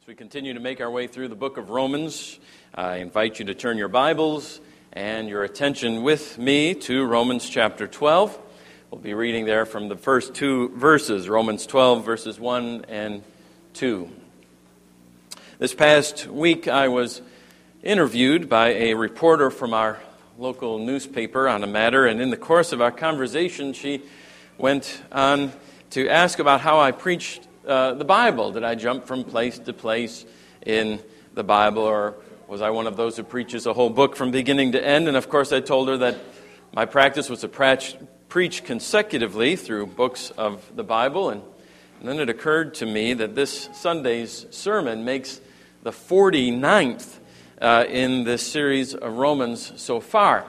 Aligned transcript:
As 0.00 0.06
we 0.06 0.14
continue 0.14 0.54
to 0.54 0.60
make 0.60 0.80
our 0.80 0.90
way 0.90 1.08
through 1.08 1.28
the 1.28 1.34
book 1.34 1.58
of 1.58 1.68
Romans, 1.68 2.38
I 2.74 2.96
invite 2.96 3.38
you 3.38 3.44
to 3.44 3.54
turn 3.54 3.76
your 3.76 3.88
Bibles 3.88 4.58
and 4.94 5.28
your 5.28 5.44
attention 5.44 6.02
with 6.02 6.38
me 6.38 6.72
to 6.72 7.04
Romans 7.04 7.46
chapter 7.46 7.86
12. 7.86 8.38
We'll 8.90 9.02
be 9.02 9.12
reading 9.12 9.44
there 9.44 9.66
from 9.66 9.90
the 9.90 9.96
first 9.96 10.32
two 10.32 10.70
verses, 10.70 11.28
Romans 11.28 11.66
12, 11.66 12.02
verses 12.02 12.40
1 12.40 12.86
and 12.88 13.22
2. 13.74 14.08
This 15.58 15.74
past 15.74 16.26
week, 16.28 16.66
I 16.66 16.88
was 16.88 17.20
interviewed 17.82 18.48
by 18.48 18.68
a 18.68 18.94
reporter 18.94 19.50
from 19.50 19.74
our 19.74 20.00
local 20.38 20.78
newspaper 20.78 21.46
on 21.46 21.62
a 21.62 21.66
matter, 21.66 22.06
and 22.06 22.22
in 22.22 22.30
the 22.30 22.38
course 22.38 22.72
of 22.72 22.80
our 22.80 22.92
conversation, 22.92 23.74
she 23.74 24.00
went 24.56 25.02
on 25.12 25.52
to 25.90 26.08
ask 26.08 26.38
about 26.38 26.62
how 26.62 26.80
I 26.80 26.90
preached 26.90 27.48
uh, 27.66 27.94
the 27.94 28.04
Bible. 28.04 28.52
Did 28.52 28.64
I 28.64 28.74
jump 28.74 29.06
from 29.06 29.24
place 29.24 29.58
to 29.60 29.72
place 29.72 30.24
in 30.64 31.00
the 31.34 31.44
Bible, 31.44 31.82
or 31.82 32.14
was 32.48 32.60
I 32.62 32.70
one 32.70 32.86
of 32.86 32.96
those 32.96 33.16
who 33.16 33.22
preaches 33.22 33.66
a 33.66 33.72
whole 33.72 33.90
book 33.90 34.16
from 34.16 34.30
beginning 34.30 34.72
to 34.72 34.84
end? 34.84 35.08
And 35.08 35.16
of 35.16 35.28
course, 35.28 35.52
I 35.52 35.60
told 35.60 35.88
her 35.88 35.96
that 35.98 36.18
my 36.72 36.86
practice 36.86 37.28
was 37.28 37.40
to 37.40 37.48
preach, 37.48 37.96
preach 38.28 38.64
consecutively 38.64 39.56
through 39.56 39.86
books 39.86 40.30
of 40.30 40.74
the 40.74 40.84
Bible. 40.84 41.30
And, 41.30 41.42
and 42.00 42.08
then 42.08 42.18
it 42.18 42.28
occurred 42.28 42.74
to 42.74 42.86
me 42.86 43.14
that 43.14 43.34
this 43.34 43.68
Sunday's 43.72 44.46
sermon 44.50 45.04
makes 45.04 45.40
the 45.82 45.90
49th 45.90 47.18
uh, 47.60 47.84
in 47.88 48.24
this 48.24 48.46
series 48.46 48.94
of 48.94 49.16
Romans 49.16 49.72
so 49.76 50.00
far. 50.00 50.46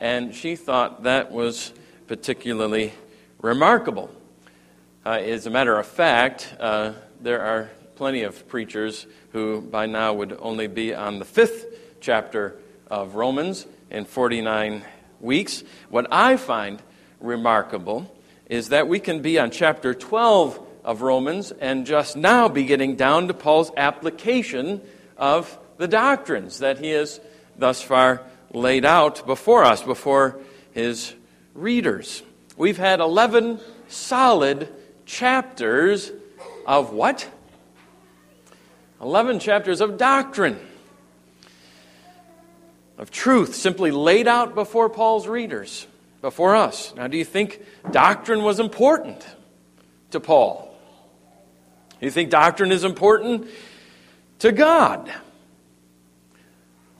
And 0.00 0.34
she 0.34 0.56
thought 0.56 1.02
that 1.02 1.30
was 1.30 1.72
particularly 2.06 2.92
remarkable. 3.40 4.10
Uh, 5.06 5.20
as 5.20 5.46
a 5.46 5.50
matter 5.50 5.78
of 5.78 5.86
fact, 5.86 6.52
uh, 6.58 6.92
there 7.20 7.40
are 7.40 7.70
plenty 7.94 8.24
of 8.24 8.48
preachers 8.48 9.06
who 9.30 9.60
by 9.60 9.86
now 9.86 10.12
would 10.12 10.36
only 10.40 10.66
be 10.66 10.92
on 10.92 11.20
the 11.20 11.24
fifth 11.24 11.64
chapter 12.00 12.56
of 12.90 13.14
Romans 13.14 13.68
in 13.88 14.04
49 14.04 14.82
weeks. 15.20 15.62
What 15.90 16.08
I 16.10 16.36
find 16.36 16.82
remarkable 17.20 18.12
is 18.50 18.70
that 18.70 18.88
we 18.88 18.98
can 18.98 19.22
be 19.22 19.38
on 19.38 19.52
chapter 19.52 19.94
12 19.94 20.58
of 20.82 21.02
Romans 21.02 21.52
and 21.52 21.86
just 21.86 22.16
now 22.16 22.48
be 22.48 22.64
getting 22.64 22.96
down 22.96 23.28
to 23.28 23.34
Paul's 23.34 23.70
application 23.76 24.80
of 25.16 25.56
the 25.76 25.86
doctrines 25.86 26.58
that 26.58 26.80
he 26.80 26.90
has 26.90 27.20
thus 27.56 27.80
far 27.80 28.22
laid 28.52 28.84
out 28.84 29.24
before 29.24 29.62
us, 29.62 29.84
before 29.84 30.40
his 30.72 31.14
readers. 31.54 32.24
We've 32.56 32.76
had 32.76 32.98
11 32.98 33.60
solid 33.86 34.68
chapters 35.06 36.12
of 36.66 36.92
what? 36.92 37.26
11 39.00 39.38
chapters 39.38 39.80
of 39.80 39.96
doctrine, 39.96 40.58
of 42.98 43.10
truth, 43.10 43.54
simply 43.54 43.90
laid 43.90 44.26
out 44.26 44.54
before 44.54 44.88
Paul's 44.88 45.26
readers, 45.26 45.86
before 46.20 46.56
us. 46.56 46.94
Now, 46.96 47.06
do 47.06 47.16
you 47.16 47.24
think 47.24 47.62
doctrine 47.90 48.42
was 48.42 48.58
important 48.58 49.24
to 50.10 50.20
Paul? 50.20 50.74
Do 52.00 52.06
you 52.06 52.10
think 52.10 52.30
doctrine 52.30 52.72
is 52.72 52.84
important 52.84 53.48
to 54.40 54.52
God? 54.52 55.10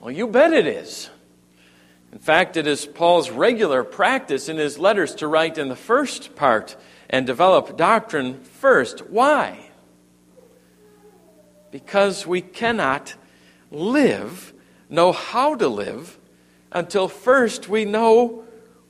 Well, 0.00 0.10
you 0.10 0.26
bet 0.26 0.52
it 0.52 0.66
is. 0.66 1.10
In 2.12 2.18
fact, 2.18 2.56
it 2.56 2.66
is 2.66 2.86
Paul's 2.86 3.30
regular 3.30 3.84
practice 3.84 4.48
in 4.48 4.56
his 4.56 4.78
letters 4.78 5.16
to 5.16 5.26
write 5.26 5.58
in 5.58 5.68
the 5.68 5.76
first 5.76 6.36
part 6.36 6.76
and 7.08 7.26
develop 7.26 7.76
doctrine 7.76 8.42
first. 8.42 9.08
Why? 9.08 9.70
Because 11.70 12.26
we 12.26 12.40
cannot 12.40 13.14
live, 13.70 14.52
know 14.88 15.12
how 15.12 15.54
to 15.56 15.68
live, 15.68 16.18
until 16.72 17.08
first 17.08 17.68
we 17.68 17.84
know 17.84 18.44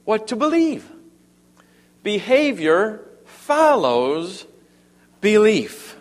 what 0.05 0.29
to 0.29 0.37
believe. 0.37 0.91
Behavior 2.03 3.01
follows 3.25 4.47
belief, 5.21 5.97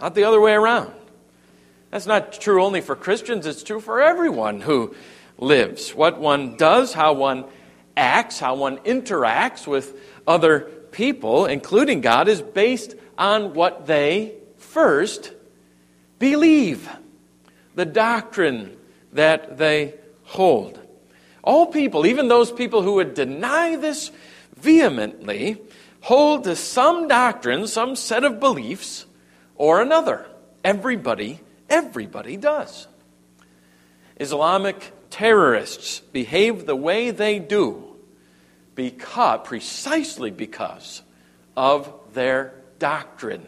not 0.00 0.14
the 0.14 0.24
other 0.24 0.40
way 0.40 0.52
around. 0.52 0.92
That's 1.90 2.06
not 2.06 2.32
true 2.32 2.62
only 2.62 2.80
for 2.80 2.94
Christians, 2.94 3.46
it's 3.46 3.62
true 3.62 3.80
for 3.80 4.02
everyone 4.02 4.60
who 4.60 4.94
lives. 5.38 5.94
What 5.94 6.20
one 6.20 6.56
does, 6.56 6.92
how 6.92 7.14
one 7.14 7.46
acts, 7.96 8.38
how 8.38 8.54
one 8.56 8.78
interacts 8.78 9.66
with 9.66 9.98
other 10.26 10.70
people, 10.98 11.46
including 11.46 12.00
God, 12.00 12.26
is 12.26 12.42
based 12.42 12.96
on 13.16 13.54
what 13.54 13.86
they 13.86 14.34
first 14.56 15.32
believe, 16.18 16.90
the 17.76 17.86
doctrine 17.86 18.76
that 19.12 19.56
they 19.58 19.94
hold. 20.24 20.76
All 21.44 21.66
people, 21.66 22.04
even 22.04 22.26
those 22.26 22.50
people 22.50 22.82
who 22.82 22.94
would 22.94 23.14
deny 23.14 23.76
this 23.76 24.10
vehemently, 24.56 25.58
hold 26.00 26.42
to 26.44 26.56
some 26.56 27.06
doctrine, 27.06 27.68
some 27.68 27.94
set 27.94 28.24
of 28.24 28.40
beliefs, 28.40 29.06
or 29.54 29.80
another. 29.80 30.26
Everybody 30.64 31.38
Everybody 31.70 32.36
does. 32.36 32.86
Islamic 34.16 34.92
terrorists 35.10 36.00
behave 36.00 36.66
the 36.66 36.76
way 36.76 37.10
they 37.10 37.38
do 37.38 37.87
because, 38.78 39.40
precisely 39.42 40.30
because 40.30 41.02
of 41.56 41.92
their 42.12 42.54
doctrine. 42.78 43.44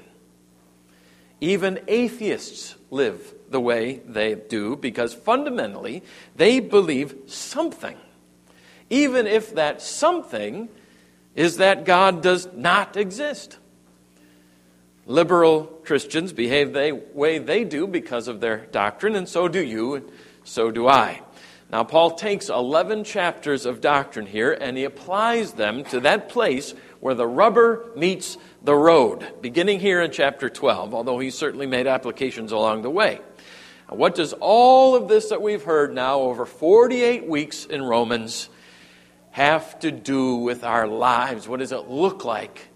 Even 1.40 1.78
atheists 1.86 2.74
live 2.90 3.32
the 3.48 3.60
way 3.60 4.00
they 4.04 4.34
do 4.34 4.74
because 4.74 5.14
fundamentally 5.14 6.02
they 6.34 6.58
believe 6.58 7.14
something, 7.28 7.96
even 8.90 9.28
if 9.28 9.54
that 9.54 9.80
something 9.80 10.68
is 11.36 11.58
that 11.58 11.84
God 11.84 12.22
does 12.22 12.48
not 12.52 12.96
exist. 12.96 13.56
Liberal 15.06 15.62
Christians 15.84 16.32
behave 16.32 16.72
the 16.72 17.00
way 17.14 17.38
they 17.38 17.62
do 17.62 17.86
because 17.86 18.26
of 18.26 18.40
their 18.40 18.66
doctrine, 18.66 19.14
and 19.14 19.28
so 19.28 19.46
do 19.46 19.62
you, 19.62 19.94
and 19.94 20.10
so 20.42 20.72
do 20.72 20.88
I. 20.88 21.22
Now, 21.72 21.84
Paul 21.84 22.12
takes 22.12 22.48
11 22.48 23.04
chapters 23.04 23.64
of 23.64 23.80
doctrine 23.80 24.26
here 24.26 24.52
and 24.52 24.76
he 24.76 24.84
applies 24.84 25.52
them 25.52 25.84
to 25.84 26.00
that 26.00 26.28
place 26.28 26.74
where 26.98 27.14
the 27.14 27.26
rubber 27.26 27.90
meets 27.96 28.36
the 28.62 28.74
road, 28.74 29.40
beginning 29.40 29.78
here 29.78 30.00
in 30.00 30.10
chapter 30.10 30.50
12, 30.50 30.92
although 30.94 31.18
he 31.20 31.30
certainly 31.30 31.66
made 31.66 31.86
applications 31.86 32.50
along 32.50 32.82
the 32.82 32.90
way. 32.90 33.20
Now, 33.88 33.96
what 33.96 34.16
does 34.16 34.32
all 34.32 34.96
of 34.96 35.08
this 35.08 35.28
that 35.28 35.42
we've 35.42 35.62
heard 35.62 35.94
now 35.94 36.20
over 36.20 36.44
48 36.44 37.26
weeks 37.28 37.64
in 37.64 37.82
Romans 37.82 38.48
have 39.30 39.78
to 39.78 39.92
do 39.92 40.36
with 40.36 40.64
our 40.64 40.88
lives? 40.88 41.46
What 41.46 41.60
does 41.60 41.72
it 41.72 41.88
look 41.88 42.24
like 42.24 42.68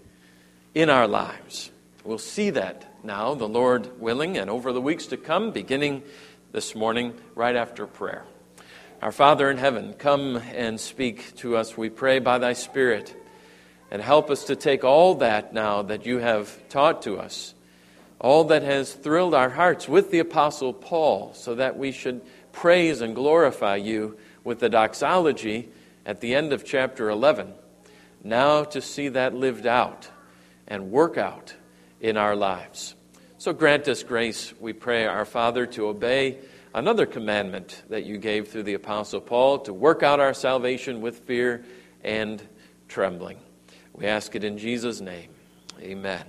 in 0.73 0.89
our 0.89 1.07
lives? 1.07 1.69
We'll 2.05 2.17
see 2.17 2.51
that 2.51 2.85
now, 3.03 3.35
the 3.35 3.47
Lord 3.47 3.99
willing, 3.99 4.37
and 4.37 4.49
over 4.49 4.71
the 4.71 4.81
weeks 4.81 5.07
to 5.07 5.17
come, 5.17 5.51
beginning 5.51 6.01
this 6.53 6.73
morning, 6.73 7.13
right 7.35 7.55
after 7.55 7.85
prayer. 7.85 8.23
Our 9.05 9.11
Father 9.11 9.51
in 9.51 9.57
heaven, 9.57 9.93
come 9.93 10.37
and 10.55 10.79
speak 10.79 11.35
to 11.35 11.57
us, 11.57 11.77
we 11.77 11.91
pray, 11.91 12.17
by 12.17 12.39
thy 12.39 12.53
Spirit, 12.53 13.15
and 13.91 14.01
help 14.01 14.31
us 14.31 14.45
to 14.45 14.55
take 14.55 14.83
all 14.83 15.13
that 15.17 15.53
now 15.53 15.83
that 15.83 16.07
you 16.07 16.17
have 16.17 16.67
taught 16.69 17.03
to 17.03 17.19
us, 17.19 17.53
all 18.19 18.45
that 18.45 18.63
has 18.63 18.93
thrilled 18.93 19.35
our 19.35 19.51
hearts 19.51 19.87
with 19.87 20.09
the 20.09 20.17
Apostle 20.17 20.73
Paul, 20.73 21.35
so 21.35 21.53
that 21.53 21.77
we 21.77 21.91
should 21.91 22.19
praise 22.51 23.01
and 23.01 23.13
glorify 23.13 23.75
you 23.75 24.17
with 24.43 24.57
the 24.57 24.69
doxology 24.69 25.69
at 26.03 26.19
the 26.19 26.33
end 26.33 26.51
of 26.51 26.65
chapter 26.65 27.07
11. 27.07 27.53
Now 28.23 28.63
to 28.63 28.81
see 28.81 29.09
that 29.09 29.35
lived 29.35 29.67
out 29.67 30.09
and 30.67 30.89
work 30.89 31.15
out 31.15 31.53
in 32.01 32.17
our 32.17 32.35
lives. 32.35 32.95
So 33.37 33.53
grant 33.53 33.87
us 33.87 34.01
grace, 34.01 34.51
we 34.59 34.73
pray, 34.73 35.05
our 35.05 35.25
Father, 35.25 35.67
to 35.67 35.89
obey 35.89 36.39
another 36.75 37.05
commandment 37.05 37.83
that 37.87 38.03
you 38.03 38.17
gave 38.17 38.49
through 38.49 38.63
the 38.63 38.73
Apostle 38.73 39.21
Paul 39.21 39.59
to 39.59 39.73
work 39.73 40.03
out 40.03 40.19
our 40.19 40.33
salvation 40.33 40.99
with 40.99 41.19
fear 41.19 41.63
and 42.03 42.45
trembling. 42.89 43.39
We 43.93 44.07
ask 44.07 44.35
it 44.35 44.43
in 44.43 44.57
Jesus' 44.57 44.99
name. 44.99 45.29
Amen. 45.79 46.25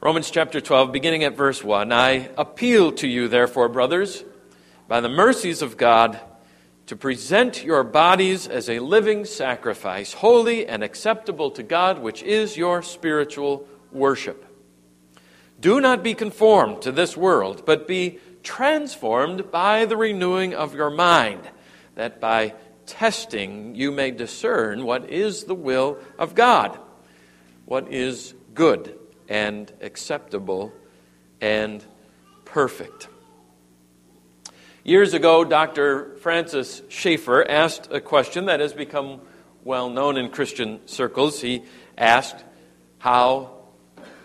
Romans 0.00 0.30
chapter 0.30 0.58
12, 0.62 0.90
beginning 0.90 1.24
at 1.24 1.36
verse 1.36 1.62
1. 1.62 1.92
I 1.92 2.30
appeal 2.38 2.92
to 2.92 3.06
you, 3.06 3.28
therefore, 3.28 3.68
brothers, 3.68 4.24
by 4.88 5.02
the 5.02 5.10
mercies 5.10 5.60
of 5.60 5.76
God, 5.76 6.18
to 6.86 6.96
present 6.96 7.62
your 7.62 7.84
bodies 7.84 8.48
as 8.48 8.70
a 8.70 8.78
living 8.78 9.26
sacrifice, 9.26 10.14
holy 10.14 10.66
and 10.66 10.82
acceptable 10.82 11.50
to 11.50 11.62
God, 11.62 11.98
which 11.98 12.22
is 12.22 12.56
your 12.56 12.80
spiritual 12.80 13.68
worship. 13.92 14.46
Do 15.60 15.78
not 15.78 16.02
be 16.02 16.14
conformed 16.14 16.80
to 16.82 16.90
this 16.90 17.18
world, 17.18 17.64
but 17.66 17.86
be 17.86 18.18
transformed 18.42 19.50
by 19.50 19.84
the 19.84 19.96
renewing 19.96 20.54
of 20.54 20.74
your 20.74 20.90
mind, 20.90 21.42
that 21.94 22.20
by 22.20 22.54
testing 22.86 23.74
you 23.74 23.90
may 23.90 24.10
discern 24.10 24.84
what 24.84 25.08
is 25.10 25.44
the 25.44 25.54
will 25.54 25.98
of 26.18 26.34
God, 26.34 26.78
what 27.66 27.92
is 27.92 28.34
good 28.54 28.98
and 29.28 29.72
acceptable 29.80 30.72
and 31.40 31.84
perfect. 32.44 33.08
Years 34.82 35.14
ago, 35.14 35.44
Dr. 35.44 36.16
Francis 36.16 36.82
Schaeffer 36.88 37.48
asked 37.48 37.88
a 37.92 38.00
question 38.00 38.46
that 38.46 38.60
has 38.60 38.72
become 38.72 39.20
well 39.62 39.90
known 39.90 40.16
in 40.16 40.30
Christian 40.30 40.80
circles. 40.88 41.40
He 41.40 41.62
asked, 41.96 42.42
How 42.98 43.58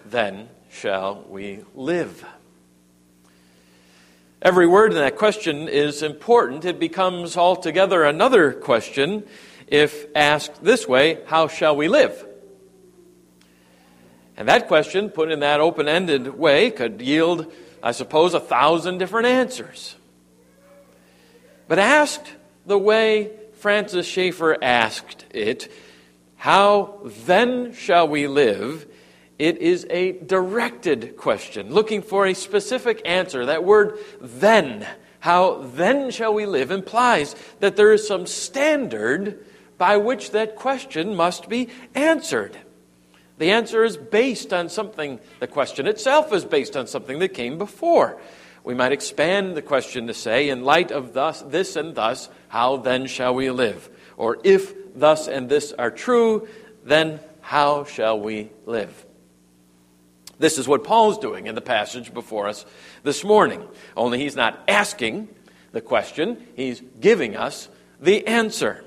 then 0.05 0.49
shall 0.69 1.25
we 1.29 1.63
live? 1.75 2.25
Every 4.45 4.67
word 4.67 4.91
in 4.91 4.99
that 4.99 5.15
question 5.15 5.67
is 5.67 6.03
important. 6.03 6.65
It 6.65 6.79
becomes 6.79 7.35
altogether 7.35 8.03
another 8.03 8.53
question 8.53 9.23
if 9.65 10.05
asked 10.15 10.63
this 10.63 10.87
way 10.87 11.17
How 11.25 11.47
shall 11.47 11.75
we 11.75 11.87
live? 11.87 12.23
And 14.37 14.47
that 14.47 14.67
question, 14.67 15.09
put 15.09 15.31
in 15.31 15.39
that 15.39 15.61
open 15.61 15.87
ended 15.87 16.37
way, 16.37 16.69
could 16.69 17.01
yield, 17.01 17.51
I 17.81 17.91
suppose, 17.91 18.35
a 18.35 18.39
thousand 18.39 18.99
different 18.99 19.25
answers. 19.25 19.95
But 21.67 21.79
asked 21.79 22.31
the 22.67 22.77
way 22.77 23.31
Francis 23.53 24.05
Schaeffer 24.05 24.63
asked 24.63 25.25
it, 25.31 25.71
How 26.35 26.99
then 27.25 27.73
shall 27.73 28.07
we 28.07 28.27
live? 28.27 28.85
It 29.37 29.57
is 29.57 29.85
a 29.89 30.13
directed 30.13 31.17
question, 31.17 31.73
looking 31.73 32.01
for 32.01 32.25
a 32.25 32.33
specific 32.33 33.01
answer. 33.03 33.45
That 33.45 33.65
word 33.65 33.99
then, 34.21 34.87
how 35.19 35.63
then 35.75 36.09
shall 36.11 36.33
we 36.33 36.45
live, 36.45 36.71
implies 36.71 37.35
that 37.59 37.75
there 37.75 37.91
is 37.91 38.07
some 38.07 38.27
standard 38.27 39.43
by 39.77 39.97
which 39.97 40.31
that 40.31 40.55
question 40.55 41.15
must 41.15 41.49
be 41.49 41.67
answered. 41.93 42.57
The 43.37 43.51
answer 43.51 43.83
is 43.83 43.97
based 43.97 44.53
on 44.53 44.69
something, 44.69 45.19
the 45.41 45.47
question 45.47 45.87
itself 45.87 46.31
is 46.31 46.45
based 46.45 46.77
on 46.77 46.87
something 46.87 47.19
that 47.19 47.33
came 47.33 47.57
before. 47.57 48.17
We 48.63 48.73
might 48.73 48.93
expand 48.93 49.57
the 49.57 49.61
question 49.61 50.07
to 50.07 50.13
say, 50.13 50.47
in 50.47 50.63
light 50.63 50.91
of 50.91 51.13
thus, 51.13 51.41
this 51.41 51.75
and 51.75 51.93
thus, 51.93 52.29
how 52.47 52.77
then 52.77 53.05
shall 53.07 53.35
we 53.35 53.51
live? 53.51 53.89
Or 54.15 54.37
if 54.45 54.73
thus 54.95 55.27
and 55.27 55.49
this 55.49 55.73
are 55.73 55.91
true, 55.91 56.47
then 56.85 57.19
how 57.41 57.83
shall 57.83 58.17
we 58.17 58.49
live? 58.65 59.05
This 60.37 60.57
is 60.57 60.67
what 60.67 60.83
Paul's 60.83 61.17
doing 61.17 61.47
in 61.47 61.55
the 61.55 61.61
passage 61.61 62.13
before 62.13 62.47
us 62.47 62.65
this 63.03 63.23
morning. 63.23 63.67
Only 63.95 64.19
he's 64.19 64.35
not 64.35 64.61
asking 64.67 65.29
the 65.71 65.81
question, 65.81 66.45
he's 66.55 66.81
giving 66.99 67.35
us 67.35 67.69
the 67.99 68.25
answer. 68.27 68.83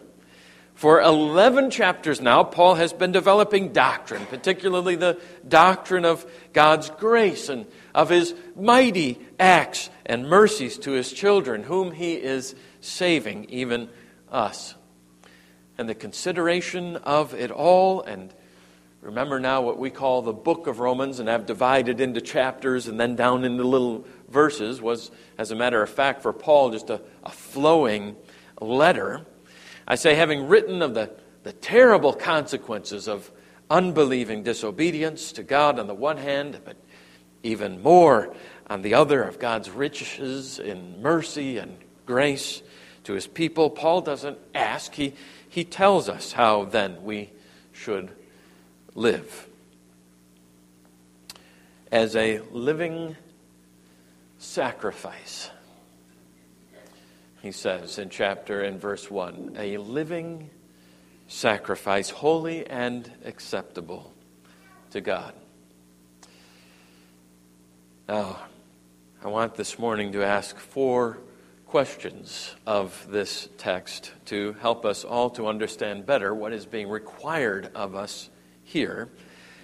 For 0.75 1.01
11 1.01 1.71
chapters 1.71 2.21
now, 2.21 2.45
Paul 2.45 2.77
has 2.77 2.93
been 2.93 3.11
developing 3.11 3.73
doctrine, 3.73 4.25
particularly 4.27 4.95
the 4.95 5.21
doctrine 5.47 6.05
of 6.05 6.25
God's 6.53 6.89
grace 6.89 7.49
and 7.49 7.67
of 7.95 8.11
his 8.11 8.33
mighty 8.55 9.19
acts 9.41 9.91
and 10.07 10.29
mercies 10.29 10.79
to 10.79 10.93
his 10.93 11.13
children, 11.13 11.65
whom 11.65 11.91
he 11.91 12.15
is 12.15 12.55
saving, 12.81 13.47
even 13.51 13.89
us. 14.31 14.77
And 15.77 15.89
the 15.89 15.97
consideration 15.97 16.95
of 16.97 17.35
it 17.35 17.51
all, 17.51 18.03
and 18.03 18.33
remember 19.01 19.41
now 19.41 19.63
what 19.63 19.79
we 19.79 19.91
call 19.91 20.23
the 20.23 20.33
book 20.33 20.67
of 20.67 20.81
Romans 20.81 21.19
and 21.19 21.29
have 21.29 21.47
divided 21.47 22.01
into 22.01 22.21
chapters 22.21 22.89
and 22.89 22.99
then 22.99 23.17
down 23.17 23.45
into 23.45 23.65
little 23.65 24.05
verses, 24.29 24.81
was, 24.81 25.11
as 25.39 25.51
a 25.51 25.57
matter 25.57 25.83
of 25.83 25.91
fact, 25.91 26.23
for 26.23 26.33
Paul 26.33 26.71
just 26.71 26.91
a, 26.91 27.01
a 27.25 27.31
flowing 27.31 28.17
letter 28.61 29.27
I 29.91 29.95
say, 29.95 30.15
having 30.15 30.49
written 30.49 30.83
of 30.83 30.93
the, 30.93 31.11
the 31.45 31.53
terrible 31.55 32.13
consequences 32.13 33.09
of 33.09 33.33
unbelieving 33.71 34.43
disobedience 34.43 35.33
to 35.33 35.43
God 35.43 35.79
on 35.79 35.87
the 35.87 35.95
one 35.95 36.19
hand, 36.19 36.61
but 36.63 36.77
even 37.43 37.81
more 37.81 38.35
on 38.67 38.83
the 38.83 38.93
other 38.93 39.23
of 39.23 39.39
God's 39.39 39.71
riches 39.71 40.59
in 40.59 41.01
mercy 41.01 41.57
and 41.57 41.79
grace 42.05 42.63
to 43.05 43.15
his 43.15 43.27
people, 43.27 43.71
Paul 43.71 44.03
doesn't 44.03 44.37
ask. 44.55 44.93
He, 44.93 45.15
he 45.49 45.65
tells 45.65 46.11
us 46.11 46.33
how 46.33 46.67
then 46.67 47.03
we 47.03 47.31
should 47.73 48.11
live. 48.95 49.49
As 51.91 52.17
a 52.17 52.41
living 52.53 53.17
sacrifice 54.39 55.51
he 57.43 57.53
says 57.53 57.99
in 57.99 58.11
chapter 58.11 58.63
and 58.63 58.81
verse 58.81 59.11
1 59.11 59.57
a 59.59 59.77
living 59.79 60.51
sacrifice, 61.29 62.11
holy 62.11 62.67
and 62.67 63.11
acceptable 63.25 64.13
to 64.91 65.01
God. 65.01 65.35
Now, 68.09 68.39
I 69.23 69.29
want 69.29 69.55
this 69.55 69.79
morning 69.79 70.13
to 70.13 70.25
ask 70.25 70.57
four 70.57 71.19
questions 71.67 72.55
of 72.67 73.07
this 73.11 73.49
text 73.59 74.13
to 74.27 74.55
help 74.55 74.87
us 74.87 75.05
all 75.05 75.29
to 75.31 75.47
understand 75.47 76.07
better 76.07 76.35
what 76.35 76.53
is 76.53 76.65
being 76.65 76.89
required 76.89 77.71
of 77.75 77.95
us 77.95 78.31
here 78.69 79.09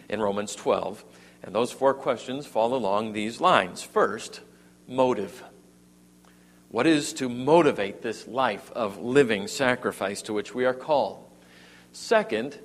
in 0.08 0.20
Romans 0.20 0.54
12. 0.54 1.04
And 1.42 1.54
those 1.54 1.72
four 1.72 1.92
questions 1.92 2.46
fall 2.46 2.74
along 2.74 3.12
these 3.12 3.40
lines. 3.40 3.82
First, 3.82 4.40
motive. 4.88 5.44
What 6.70 6.86
is 6.86 7.12
to 7.14 7.28
motivate 7.28 8.02
this 8.02 8.26
life 8.26 8.72
of 8.72 8.98
living 8.98 9.46
sacrifice 9.46 10.22
to 10.22 10.32
which 10.32 10.54
we 10.54 10.64
are 10.64 10.74
called? 10.74 11.24
Second, 11.92 12.58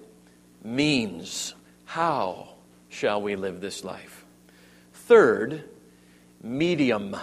means. 0.63 1.53
How 1.85 2.49
shall 2.87 3.21
we 3.21 3.35
live 3.35 3.61
this 3.61 3.83
life? 3.83 4.25
Third, 4.93 5.63
medium. 6.41 7.15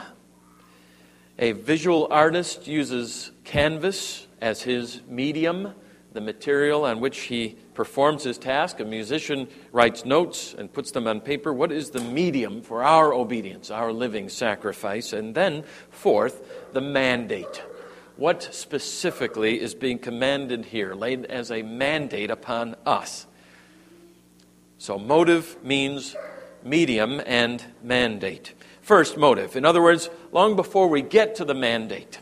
A 1.39 1.53
visual 1.53 2.09
artist 2.11 2.67
uses 2.67 3.31
canvas 3.45 4.27
as 4.41 4.63
his 4.63 5.01
medium, 5.09 5.73
the 6.17 6.21
material 6.23 6.87
on 6.87 6.99
which 6.99 7.19
he 7.19 7.57
performs 7.75 8.25
his 8.25 8.39
task. 8.39 8.81
A 8.81 8.85
musician 8.87 9.49
writes 9.71 10.07
notes 10.07 10.55
and 10.57 10.73
puts 10.73 10.91
them 10.91 11.07
on 11.07 11.21
paper. 11.21 11.53
What 11.53 11.71
is 11.71 11.91
the 11.91 12.01
medium 12.01 12.63
for 12.63 12.83
our 12.83 13.13
obedience, 13.13 13.71
our 13.71 13.93
living 13.93 14.31
sacrifice? 14.31 15.13
And 15.13 15.35
then, 15.35 15.63
fourth, 15.91 16.73
the 16.73 16.81
mandate. 16.81 17.63
What 18.17 18.43
specifically 18.51 19.61
is 19.61 19.75
being 19.75 19.99
commanded 19.99 20.65
here, 20.65 20.95
laid 20.95 21.27
as 21.27 21.53
a 21.53 21.61
mandate 21.61 22.31
upon 22.31 22.77
us? 22.87 23.27
So, 24.79 24.99
motive 24.99 25.63
means 25.63 26.17
medium 26.65 27.21
and 27.27 27.63
mandate. 27.83 28.55
First, 28.81 29.19
motive. 29.19 29.55
In 29.55 29.67
other 29.67 29.83
words, 29.83 30.09
long 30.33 30.57
before 30.57 30.89
we 30.89 31.03
get 31.03 31.35
to 31.37 31.45
the 31.45 31.55
mandate, 31.55 32.21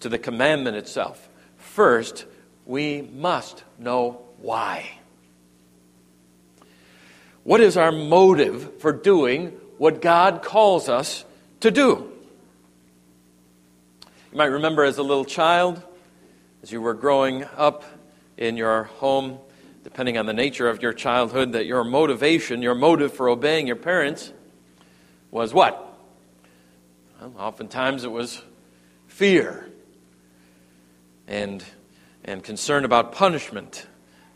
to 0.00 0.08
the 0.08 0.18
commandment 0.18 0.76
itself, 0.76 1.28
first, 1.74 2.24
we 2.66 3.02
must 3.02 3.64
know 3.80 4.22
why. 4.38 4.88
What 7.42 7.60
is 7.60 7.76
our 7.76 7.90
motive 7.90 8.80
for 8.80 8.92
doing 8.92 9.48
what 9.76 10.00
God 10.00 10.42
calls 10.44 10.88
us 10.88 11.24
to 11.60 11.72
do? 11.72 12.12
You 14.30 14.38
might 14.38 14.46
remember 14.46 14.84
as 14.84 14.98
a 14.98 15.02
little 15.02 15.24
child, 15.24 15.82
as 16.62 16.70
you 16.70 16.80
were 16.80 16.94
growing 16.94 17.42
up 17.56 17.82
in 18.36 18.56
your 18.56 18.84
home, 18.84 19.38
depending 19.82 20.16
on 20.16 20.26
the 20.26 20.32
nature 20.32 20.68
of 20.68 20.80
your 20.80 20.92
childhood, 20.92 21.54
that 21.54 21.66
your 21.66 21.82
motivation, 21.82 22.62
your 22.62 22.76
motive 22.76 23.12
for 23.12 23.28
obeying 23.28 23.66
your 23.66 23.74
parents 23.74 24.32
was 25.32 25.52
what? 25.52 25.92
Well, 27.20 27.34
oftentimes 27.36 28.04
it 28.04 28.12
was 28.12 28.40
fear 29.08 29.70
and 31.26 31.64
and 32.24 32.42
concern 32.42 32.84
about 32.84 33.12
punishment 33.12 33.86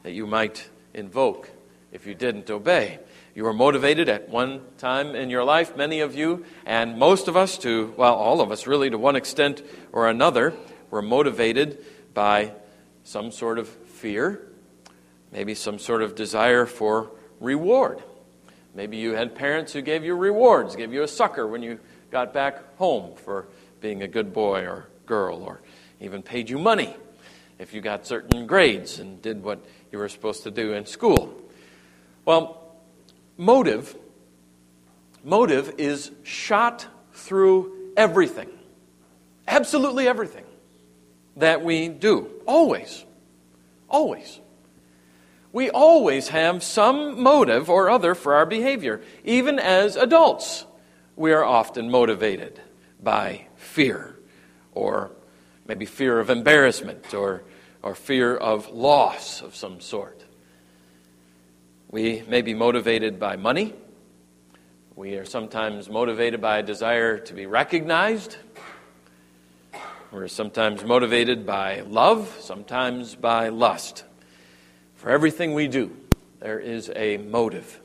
that 0.03 0.13
you 0.13 0.27
might 0.27 0.69
invoke 0.95 1.51
if 1.91 2.07
you 2.07 2.15
didn't 2.15 2.51
obey. 2.51 2.99
You 3.35 3.45
were 3.45 3.53
motivated 3.53 4.09
at 4.09 4.29
one 4.29 4.61
time 4.79 5.15
in 5.15 5.31
your 5.31 5.45
life, 5.45 5.77
many 5.77 6.01
of 6.01 6.15
you, 6.15 6.45
and 6.67 6.99
most 6.99 7.29
of 7.29 7.37
us, 7.37 7.57
to, 7.59 7.95
well, 7.97 8.15
all 8.15 8.41
of 8.41 8.51
us 8.51 8.67
really, 8.67 8.91
to 8.91 8.99
one 8.99 9.17
extent 9.17 9.63
or 9.93 10.09
another, 10.09 10.53
were 10.91 11.03
motivated 11.03 11.85
by 12.15 12.53
some 13.05 13.31
sort 13.31 13.59
of 13.59 13.69
fear, 13.69 14.43
maybe 15.33 15.55
some 15.55 15.79
sort 15.79 16.03
of 16.03 16.15
desire 16.15 16.67
for 16.67 17.11
reward. 17.41 18.03
Maybe 18.75 18.97
you 18.97 19.13
had 19.13 19.35
parents 19.35 19.73
who 19.73 19.81
gave 19.81 20.05
you 20.05 20.15
rewards, 20.15 20.77
gave 20.77 20.93
you 20.93 21.03
a 21.03 21.09
sucker 21.09 21.47
when 21.47 21.63
you 21.63 21.79
got 22.11 22.35
back 22.35 22.77
home 22.77 23.17
for 23.17 23.47
being 23.81 24.03
a 24.03 24.09
good 24.09 24.33
boy 24.33 24.67
or 24.67 24.89
girl, 25.07 25.43
or 25.43 25.61
even 26.01 26.23
paid 26.23 26.49
you 26.51 26.59
money 26.59 26.95
if 27.59 27.75
you 27.75 27.81
got 27.81 28.07
certain 28.07 28.47
grades 28.47 28.99
and 28.99 29.21
did 29.21 29.43
what 29.43 29.65
you 29.91 29.99
were 29.99 30.09
supposed 30.09 30.45
to 30.45 30.51
do 30.51 30.73
in 30.73 30.87
school. 30.87 31.35
Well, 32.25 32.63
motive 33.37 33.97
motive 35.25 35.75
is 35.79 36.11
shot 36.23 36.87
through 37.13 37.93
everything. 37.97 38.49
Absolutely 39.47 40.07
everything 40.09 40.45
that 41.37 41.63
we 41.63 41.89
do. 41.89 42.31
Always. 42.47 43.05
Always. 43.89 44.41
We 45.53 45.71
always 45.71 46.29
have 46.29 46.63
some 46.63 47.23
motive 47.23 47.71
or 47.71 47.89
other 47.89 48.15
for 48.15 48.35
our 48.35 48.47
behavior, 48.47 49.01
even 49.25 49.59
as 49.59 49.97
adults. 49.97 50.65
we 51.17 51.33
are 51.33 51.45
often 51.45 51.91
motivated 51.91 52.61
by 53.03 53.47
fear, 53.57 54.17
or 54.73 55.11
maybe 55.69 55.85
fear 55.85 56.19
of 56.19 56.31
embarrassment, 56.31 57.15
or, 57.15 57.43
or 57.83 57.95
fear 57.95 58.35
of 58.35 58.71
loss 58.71 59.43
of 59.43 59.55
some 59.55 59.81
sort. 59.81 60.25
We 61.91 62.23
may 62.27 62.43
be 62.43 62.55
motivated 62.55 63.21
by 63.21 63.37
money. 63.37 63.75
We 64.97 65.15
are 65.17 65.27
sometimes 65.27 65.89
motivated 65.89 66.41
by 66.41 66.59
a 66.59 66.63
desire 66.63 67.19
to 67.19 67.35
be 67.35 67.47
recognized. 67.47 68.37
We're 70.11 70.29
sometimes 70.29 70.83
motivated 70.83 71.47
by 71.47 71.83
love, 71.83 72.35
sometimes 72.41 73.15
by 73.15 73.51
lust. 73.51 74.05
For 74.97 75.11
everything 75.11 75.53
we 75.53 75.69
do, 75.69 75.95
there 76.41 76.59
is 76.59 76.91
a 76.97 77.19
motive. 77.19 77.79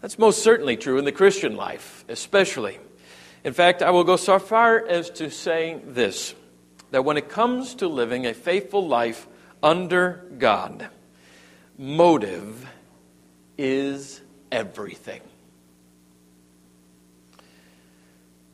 That's 0.00 0.18
most 0.18 0.42
certainly 0.42 0.76
true 0.76 0.98
in 0.98 1.04
the 1.04 1.12
Christian 1.12 1.56
life, 1.56 2.04
especially. 2.08 2.78
In 3.44 3.52
fact, 3.52 3.82
I 3.82 3.90
will 3.90 4.04
go 4.04 4.16
so 4.16 4.40
far 4.40 4.84
as 4.84 5.10
to 5.10 5.30
say 5.30 5.80
this 5.86 6.34
that 6.90 7.04
when 7.04 7.16
it 7.16 7.28
comes 7.28 7.74
to 7.76 7.88
living 7.88 8.26
a 8.26 8.34
faithful 8.34 8.86
life 8.86 9.26
under 9.62 10.24
God, 10.38 10.88
motive 11.78 12.66
is 13.58 14.20
everything. 14.52 15.20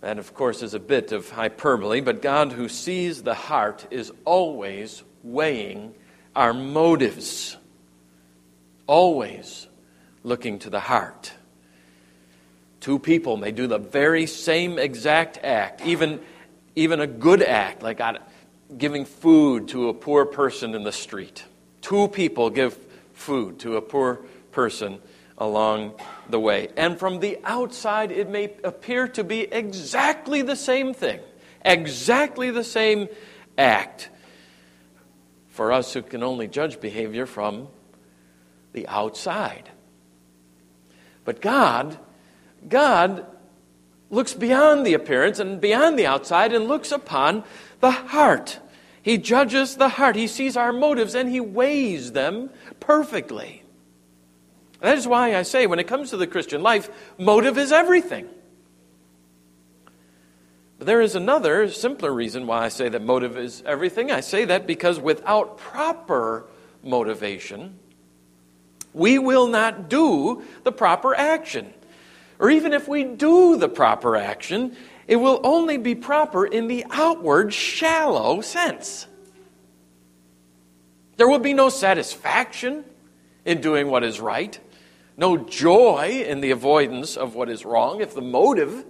That, 0.00 0.18
of 0.18 0.34
course, 0.34 0.62
is 0.62 0.74
a 0.74 0.80
bit 0.80 1.12
of 1.12 1.30
hyperbole, 1.30 2.00
but 2.00 2.22
God, 2.22 2.52
who 2.52 2.68
sees 2.68 3.22
the 3.22 3.34
heart, 3.34 3.86
is 3.90 4.12
always 4.24 5.02
weighing 5.22 5.94
our 6.34 6.52
motives, 6.52 7.56
always 8.86 9.68
looking 10.24 10.58
to 10.60 10.70
the 10.70 10.80
heart. 10.80 11.32
Two 12.80 12.98
people 12.98 13.36
may 13.36 13.52
do 13.52 13.68
the 13.68 13.78
very 13.78 14.26
same 14.26 14.76
exact 14.76 15.38
act, 15.38 15.86
even, 15.86 16.20
even 16.74 17.00
a 17.00 17.06
good 17.06 17.42
act, 17.42 17.82
like 17.82 18.00
giving 18.76 19.04
food 19.04 19.68
to 19.68 19.88
a 19.88 19.94
poor 19.94 20.24
person 20.24 20.74
in 20.74 20.82
the 20.82 20.92
street. 20.92 21.44
Two 21.80 22.08
people 22.08 22.50
give 22.50 22.76
food 23.12 23.58
to 23.60 23.76
a 23.76 23.82
poor 23.82 24.20
person 24.52 24.98
along 25.38 25.94
the 26.28 26.38
way. 26.38 26.68
And 26.76 26.98
from 26.98 27.20
the 27.20 27.38
outside, 27.44 28.12
it 28.12 28.28
may 28.28 28.54
appear 28.64 29.08
to 29.08 29.24
be 29.24 29.40
exactly 29.40 30.42
the 30.42 30.56
same 30.56 30.94
thing, 30.94 31.20
exactly 31.64 32.50
the 32.50 32.64
same 32.64 33.08
act. 33.58 34.08
For 35.48 35.72
us 35.72 35.92
who 35.92 36.02
can 36.02 36.22
only 36.22 36.48
judge 36.48 36.80
behavior 36.80 37.26
from 37.26 37.68
the 38.72 38.88
outside. 38.88 39.68
But 41.24 41.40
God 41.42 41.98
God 42.68 43.26
looks 44.12 44.34
beyond 44.34 44.86
the 44.86 44.94
appearance 44.94 45.40
and 45.40 45.60
beyond 45.60 45.98
the 45.98 46.06
outside 46.06 46.52
and 46.52 46.68
looks 46.68 46.92
upon 46.92 47.42
the 47.80 47.90
heart. 47.90 48.60
He 49.02 49.18
judges 49.18 49.76
the 49.76 49.88
heart. 49.88 50.14
He 50.14 50.28
sees 50.28 50.56
our 50.56 50.72
motives 50.72 51.16
and 51.16 51.28
he 51.28 51.40
weighs 51.40 52.12
them 52.12 52.50
perfectly. 52.78 53.64
That 54.80 54.98
is 54.98 55.08
why 55.08 55.34
I 55.34 55.42
say, 55.42 55.66
when 55.66 55.78
it 55.78 55.88
comes 55.88 56.10
to 56.10 56.16
the 56.16 56.26
Christian 56.26 56.62
life, 56.62 56.90
motive 57.18 57.56
is 57.56 57.72
everything. 57.72 58.28
But 60.78 60.86
there 60.86 61.00
is 61.00 61.14
another, 61.14 61.68
simpler 61.70 62.12
reason 62.12 62.46
why 62.46 62.64
I 62.64 62.68
say 62.68 62.88
that 62.90 63.02
motive 63.02 63.38
is 63.38 63.62
everything. 63.64 64.10
I 64.10 64.20
say 64.20 64.44
that 64.44 64.66
because 64.66 65.00
without 65.00 65.56
proper 65.56 66.44
motivation, 66.82 67.78
we 68.92 69.18
will 69.18 69.46
not 69.46 69.88
do 69.88 70.42
the 70.64 70.72
proper 70.72 71.14
action 71.14 71.72
or 72.38 72.50
even 72.50 72.72
if 72.72 72.88
we 72.88 73.04
do 73.04 73.56
the 73.56 73.68
proper 73.68 74.16
action, 74.16 74.76
it 75.06 75.16
will 75.16 75.40
only 75.44 75.78
be 75.78 75.94
proper 75.94 76.46
in 76.46 76.68
the 76.68 76.84
outward, 76.90 77.52
shallow 77.52 78.40
sense. 78.40 79.06
There 81.16 81.28
will 81.28 81.38
be 81.38 81.54
no 81.54 81.68
satisfaction 81.68 82.84
in 83.44 83.60
doing 83.60 83.88
what 83.88 84.04
is 84.04 84.20
right, 84.20 84.58
no 85.16 85.36
joy 85.36 86.24
in 86.26 86.40
the 86.40 86.50
avoidance 86.50 87.16
of 87.16 87.34
what 87.34 87.48
is 87.48 87.64
wrong 87.64 88.00
if 88.00 88.14
the 88.14 88.22
motive 88.22 88.84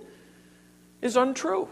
is 1.01 1.17
untrue. 1.17 1.69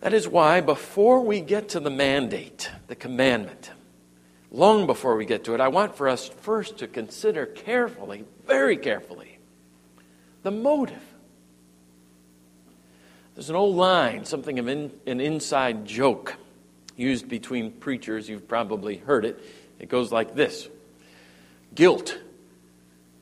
That 0.00 0.14
is 0.14 0.28
why, 0.28 0.60
before 0.60 1.20
we 1.20 1.40
get 1.40 1.70
to 1.70 1.80
the 1.80 1.90
mandate, 1.90 2.70
the 2.86 2.94
commandment, 2.94 3.72
long 4.50 4.86
before 4.86 5.16
we 5.16 5.24
get 5.24 5.44
to 5.44 5.54
it, 5.54 5.60
I 5.60 5.68
want 5.68 5.96
for 5.96 6.08
us 6.08 6.28
first 6.28 6.78
to 6.78 6.86
consider 6.86 7.46
carefully, 7.46 8.24
very 8.46 8.76
carefully, 8.76 9.38
the 10.42 10.50
motive. 10.50 11.02
There's 13.34 13.50
an 13.50 13.56
old 13.56 13.76
line, 13.76 14.24
something 14.24 14.58
of 14.58 14.66
in, 14.66 14.90
an 15.06 15.20
inside 15.20 15.84
joke 15.86 16.34
used 16.96 17.28
between 17.28 17.70
preachers. 17.70 18.28
You've 18.28 18.48
probably 18.48 18.96
heard 18.96 19.24
it. 19.24 19.38
It 19.78 19.88
goes 19.88 20.10
like 20.10 20.34
this 20.34 20.68
Guilt 21.74 22.18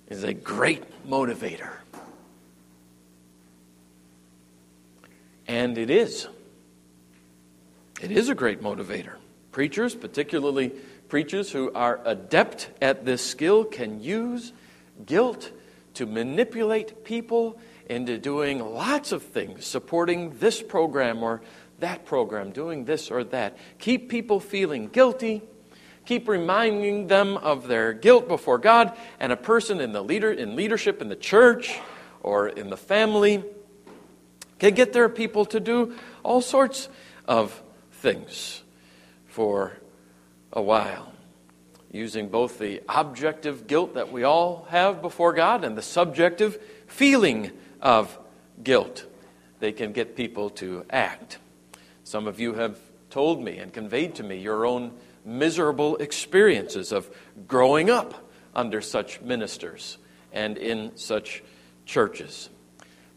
is 0.08 0.24
a 0.24 0.32
great 0.32 0.84
motivator. 1.06 1.70
And 5.48 5.78
it 5.78 5.90
is. 5.90 6.26
It 8.00 8.10
is 8.10 8.28
a 8.28 8.34
great 8.34 8.62
motivator. 8.62 9.14
Preachers, 9.52 9.94
particularly 9.94 10.72
Preachers 11.08 11.52
who 11.52 11.72
are 11.72 12.00
adept 12.04 12.68
at 12.82 13.04
this 13.04 13.24
skill 13.24 13.64
can 13.64 14.02
use 14.02 14.52
guilt 15.04 15.52
to 15.94 16.06
manipulate 16.06 17.04
people 17.04 17.58
into 17.88 18.18
doing 18.18 18.58
lots 18.58 19.12
of 19.12 19.22
things, 19.22 19.64
supporting 19.64 20.38
this 20.38 20.60
program 20.62 21.22
or 21.22 21.42
that 21.78 22.04
program, 22.04 22.50
doing 22.50 22.84
this 22.84 23.10
or 23.10 23.24
that. 23.24 23.56
Keep 23.78 24.08
people 24.08 24.40
feeling 24.40 24.88
guilty. 24.88 25.42
Keep 26.06 26.28
reminding 26.28 27.06
them 27.06 27.36
of 27.36 27.68
their 27.68 27.92
guilt 27.92 28.28
before 28.28 28.58
God 28.58 28.96
and 29.20 29.32
a 29.32 29.36
person 29.36 29.80
in 29.80 29.92
the 29.92 30.02
leader 30.02 30.32
in 30.32 30.56
leadership 30.56 31.02
in 31.02 31.08
the 31.08 31.16
church 31.16 31.78
or 32.20 32.48
in 32.48 32.70
the 32.70 32.76
family 32.76 33.44
can 34.58 34.74
get 34.74 34.92
their 34.92 35.08
people 35.08 35.44
to 35.46 35.60
do 35.60 35.96
all 36.22 36.40
sorts 36.40 36.88
of 37.26 37.62
things 37.90 38.62
for 39.26 39.76
a 40.56 40.62
while, 40.62 41.12
using 41.92 42.28
both 42.28 42.58
the 42.58 42.82
objective 42.88 43.66
guilt 43.66 43.94
that 43.94 44.10
we 44.10 44.24
all 44.24 44.66
have 44.70 45.02
before 45.02 45.34
God 45.34 45.64
and 45.64 45.76
the 45.76 45.82
subjective 45.82 46.58
feeling 46.86 47.52
of 47.82 48.18
guilt. 48.64 49.04
They 49.60 49.72
can 49.72 49.92
get 49.92 50.16
people 50.16 50.50
to 50.50 50.86
act. 50.88 51.38
Some 52.04 52.26
of 52.26 52.40
you 52.40 52.54
have 52.54 52.78
told 53.10 53.42
me 53.42 53.58
and 53.58 53.72
conveyed 53.72 54.14
to 54.16 54.22
me 54.22 54.38
your 54.38 54.64
own 54.64 54.92
miserable 55.26 55.96
experiences 55.96 56.90
of 56.90 57.10
growing 57.46 57.90
up 57.90 58.14
under 58.54 58.80
such 58.80 59.20
ministers 59.20 59.98
and 60.32 60.56
in 60.56 60.96
such 60.96 61.42
churches. 61.84 62.48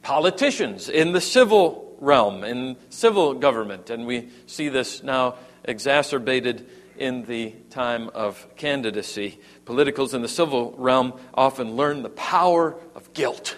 Politicians 0.02 0.90
in 0.90 1.14
the 1.14 1.22
civil 1.22 1.96
realm, 2.02 2.44
in 2.44 2.76
civil 2.90 3.34
government, 3.34 3.90
and 3.90 4.06
we 4.06 4.30
see 4.46 4.68
this 4.68 5.04
now 5.04 5.36
exacerbated 5.64 6.68
in 7.00 7.24
the 7.26 7.52
time 7.70 8.10
of 8.10 8.48
candidacy. 8.56 9.40
Politicals 9.66 10.14
in 10.14 10.22
the 10.22 10.28
civil 10.28 10.74
realm 10.78 11.20
often 11.34 11.76
learn 11.76 12.04
the 12.04 12.10
power 12.10 12.76
of 12.96 13.14
guilt 13.14 13.58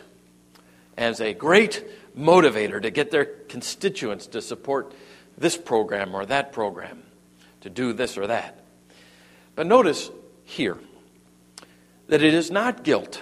as 0.98 1.19
a 1.19 1.33
great 1.33 1.83
motivator 2.17 2.81
to 2.81 2.91
get 2.91 3.12
their 3.12 3.25
constituents 3.25 4.27
to 4.27 4.41
support 4.41 4.93
this 5.38 5.57
program 5.57 6.13
or 6.13 6.25
that 6.25 6.53
program, 6.53 7.03
to 7.62 7.69
do 7.69 7.93
this 7.93 8.17
or 8.17 8.27
that. 8.27 8.63
But 9.55 9.67
notice 9.67 10.10
here 10.43 10.77
that 12.07 12.21
it 12.21 12.33
is 12.33 12.51
not 12.51 12.83
guilt 12.83 13.21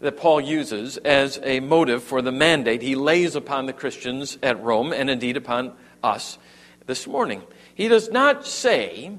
that 0.00 0.16
Paul 0.16 0.40
uses 0.40 0.96
as 0.98 1.40
a 1.42 1.60
motive 1.60 2.02
for 2.02 2.20
the 2.20 2.32
mandate 2.32 2.82
he 2.82 2.94
lays 2.94 3.36
upon 3.36 3.66
the 3.66 3.72
Christians 3.72 4.36
at 4.42 4.62
Rome 4.62 4.92
and 4.92 5.08
indeed 5.08 5.36
upon 5.36 5.72
us 6.02 6.38
this 6.86 7.06
morning. 7.06 7.42
He 7.74 7.88
does 7.88 8.10
not 8.10 8.46
say, 8.46 9.18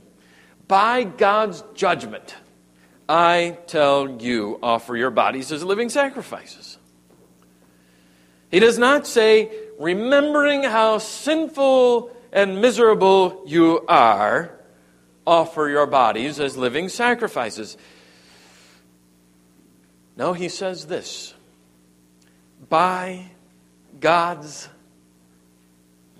by 0.67 1.03
God's 1.03 1.63
judgment, 1.73 2.35
I 3.07 3.57
tell 3.67 4.21
you, 4.21 4.59
offer 4.63 4.95
your 4.95 5.11
bodies 5.11 5.51
as 5.51 5.63
living 5.63 5.89
sacrifices. 5.89 6.77
He 8.49 8.59
does 8.59 8.79
not 8.79 9.05
say, 9.05 9.51
remembering 9.79 10.63
how 10.63 10.97
sinful 10.97 12.15
and 12.31 12.61
miserable 12.61 13.43
you 13.45 13.85
are, 13.87 14.51
offer 15.27 15.69
your 15.69 15.87
bodies 15.87 16.39
as 16.39 16.55
living 16.57 16.89
sacrifices. 16.89 17.77
No, 20.17 20.33
he 20.33 20.49
says 20.49 20.85
this 20.85 21.33
by 22.69 23.25
God's 23.99 24.69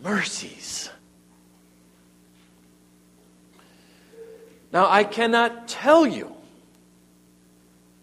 mercies. 0.04 0.90
Now, 4.76 4.92
I 4.92 5.06
cannot 5.06 5.70
tell 5.70 6.06
you. 6.06 6.36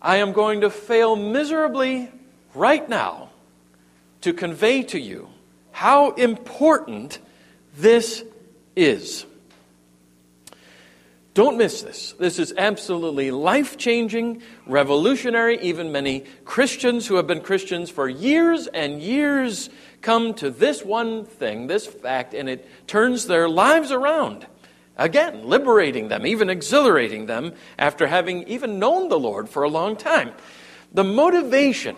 I 0.00 0.16
am 0.16 0.32
going 0.32 0.62
to 0.62 0.70
fail 0.70 1.16
miserably 1.16 2.10
right 2.54 2.88
now 2.88 3.28
to 4.22 4.32
convey 4.32 4.82
to 4.84 4.98
you 4.98 5.28
how 5.70 6.12
important 6.12 7.18
this 7.76 8.24
is. 8.74 9.26
Don't 11.34 11.58
miss 11.58 11.82
this. 11.82 12.12
This 12.12 12.38
is 12.38 12.54
absolutely 12.56 13.30
life 13.30 13.76
changing, 13.76 14.40
revolutionary. 14.66 15.60
Even 15.60 15.92
many 15.92 16.20
Christians 16.46 17.06
who 17.06 17.16
have 17.16 17.26
been 17.26 17.42
Christians 17.42 17.90
for 17.90 18.08
years 18.08 18.66
and 18.66 19.02
years 19.02 19.68
come 20.00 20.32
to 20.34 20.48
this 20.50 20.82
one 20.82 21.26
thing, 21.26 21.66
this 21.66 21.86
fact, 21.86 22.32
and 22.32 22.48
it 22.48 22.66
turns 22.86 23.26
their 23.26 23.46
lives 23.46 23.92
around. 23.92 24.46
Again, 25.02 25.48
liberating 25.48 26.06
them, 26.06 26.24
even 26.24 26.48
exhilarating 26.48 27.26
them 27.26 27.54
after 27.76 28.06
having 28.06 28.44
even 28.44 28.78
known 28.78 29.08
the 29.08 29.18
Lord 29.18 29.48
for 29.48 29.64
a 29.64 29.68
long 29.68 29.96
time. 29.96 30.32
The 30.92 31.02
motivation 31.02 31.96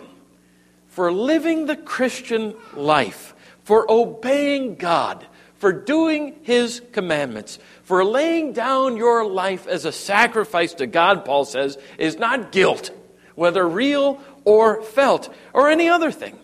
for 0.87 1.11
living 1.11 1.67
the 1.67 1.75
Christian 1.75 2.55
life, 2.73 3.35
for 3.63 3.85
obeying 3.91 4.77
God, 4.77 5.23
for 5.53 5.71
doing 5.71 6.35
His 6.41 6.81
commandments, 6.93 7.59
for 7.83 8.03
laying 8.03 8.53
down 8.53 8.97
your 8.97 9.23
life 9.23 9.67
as 9.67 9.85
a 9.85 9.91
sacrifice 9.91 10.73
to 10.75 10.87
God, 10.87 11.25
Paul 11.25 11.45
says, 11.45 11.77
is 11.99 12.17
not 12.17 12.51
guilt, 12.51 12.89
whether 13.35 13.67
real 13.67 14.19
or 14.45 14.81
felt, 14.81 15.31
or 15.53 15.69
any 15.69 15.89
other 15.89 16.09
thing, 16.09 16.39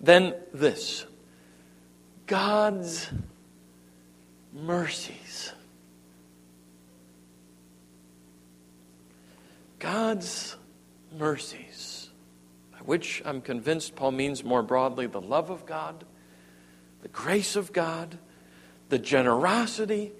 than 0.00 0.34
this 0.54 1.04
God's 2.26 3.10
mercies. 4.54 5.52
God's 9.78 10.56
mercies, 11.16 12.10
by 12.72 12.78
which 12.78 13.22
I'm 13.24 13.40
convinced 13.40 13.96
Paul 13.96 14.12
means 14.12 14.44
more 14.44 14.62
broadly 14.62 15.06
the 15.06 15.20
love 15.20 15.50
of 15.50 15.66
God, 15.66 16.04
the 17.02 17.08
grace 17.08 17.56
of 17.56 17.72
God, 17.72 18.18
the 18.88 18.98
generosity 18.98 20.12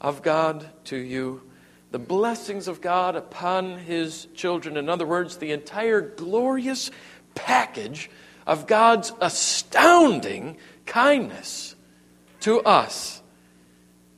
of 0.00 0.22
God 0.22 0.66
to 0.84 0.96
you, 0.96 1.42
the 1.90 1.98
blessings 1.98 2.66
of 2.66 2.80
God 2.80 3.14
upon 3.14 3.78
his 3.78 4.26
children. 4.34 4.76
In 4.76 4.88
other 4.88 5.06
words, 5.06 5.36
the 5.36 5.52
entire 5.52 6.00
glorious 6.00 6.90
package 7.34 8.10
of 8.46 8.66
God's 8.66 9.12
astounding 9.20 10.56
kindness 10.86 11.74
to 12.40 12.60
us. 12.60 13.22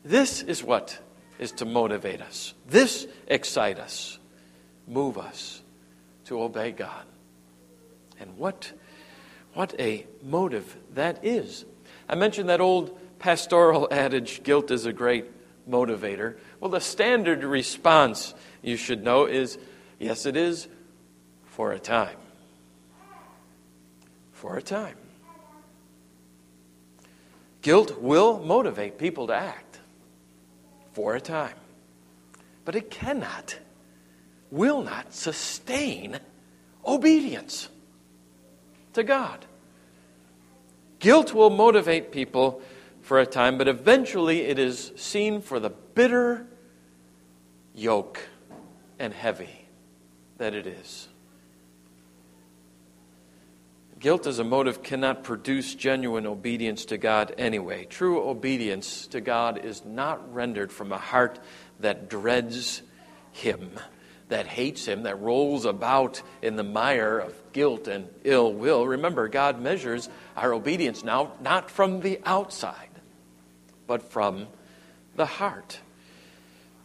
This 0.04 0.42
is 0.42 0.62
what 0.62 0.98
is 1.38 1.52
to 1.52 1.64
motivate 1.64 2.20
us. 2.20 2.54
This 2.66 3.06
excite 3.26 3.78
us, 3.78 4.18
move 4.86 5.18
us 5.18 5.62
to 6.26 6.42
obey 6.42 6.72
God. 6.72 7.04
And 8.18 8.36
what, 8.38 8.72
what 9.54 9.74
a 9.78 10.06
motive 10.22 10.76
that 10.94 11.24
is. 11.24 11.64
I 12.08 12.14
mentioned 12.14 12.48
that 12.48 12.60
old 12.60 12.98
pastoral 13.18 13.88
adage 13.92 14.42
guilt 14.42 14.70
is 14.70 14.86
a 14.86 14.92
great 14.92 15.26
motivator. 15.68 16.36
Well, 16.60 16.70
the 16.70 16.80
standard 16.80 17.44
response, 17.44 18.34
you 18.62 18.76
should 18.76 19.02
know, 19.02 19.26
is 19.26 19.58
yes, 19.98 20.26
it 20.26 20.36
is 20.36 20.68
for 21.44 21.72
a 21.72 21.78
time. 21.78 22.16
For 24.32 24.56
a 24.56 24.62
time. 24.62 24.96
Guilt 27.62 28.00
will 28.00 28.38
motivate 28.38 28.98
people 28.98 29.26
to 29.26 29.34
act 29.34 29.80
for 30.92 31.16
a 31.16 31.20
time, 31.20 31.56
but 32.64 32.76
it 32.76 32.90
cannot, 32.90 33.58
will 34.50 34.82
not 34.82 35.12
sustain 35.12 36.18
obedience 36.84 37.68
to 38.92 39.02
God. 39.02 39.44
Guilt 40.98 41.34
will 41.34 41.50
motivate 41.50 42.12
people 42.12 42.62
for 43.02 43.20
a 43.20 43.26
time, 43.26 43.58
but 43.58 43.68
eventually 43.68 44.42
it 44.42 44.58
is 44.58 44.92
seen 44.96 45.40
for 45.40 45.60
the 45.60 45.70
bitter 45.70 46.46
yoke 47.74 48.20
and 48.98 49.12
heavy 49.12 49.66
that 50.38 50.54
it 50.54 50.66
is. 50.66 51.08
Guilt 53.98 54.26
as 54.26 54.38
a 54.38 54.44
motive 54.44 54.82
cannot 54.82 55.24
produce 55.24 55.74
genuine 55.74 56.26
obedience 56.26 56.84
to 56.86 56.98
God 56.98 57.34
anyway. 57.38 57.86
True 57.86 58.28
obedience 58.28 59.06
to 59.08 59.22
God 59.22 59.64
is 59.64 59.84
not 59.84 60.34
rendered 60.34 60.70
from 60.70 60.92
a 60.92 60.98
heart 60.98 61.38
that 61.80 62.10
dreads 62.10 62.82
Him, 63.32 63.70
that 64.28 64.46
hates 64.46 64.86
Him, 64.86 65.04
that 65.04 65.20
rolls 65.20 65.64
about 65.64 66.22
in 66.42 66.56
the 66.56 66.64
mire 66.64 67.18
of 67.18 67.34
guilt 67.52 67.88
and 67.88 68.08
ill 68.24 68.52
will. 68.52 68.86
Remember, 68.86 69.28
God 69.28 69.60
measures 69.60 70.08
our 70.36 70.52
obedience 70.52 71.04
now 71.04 71.32
not 71.40 71.70
from 71.70 72.00
the 72.00 72.20
outside, 72.24 72.90
but 73.86 74.02
from 74.02 74.48
the 75.14 75.26
heart. 75.26 75.80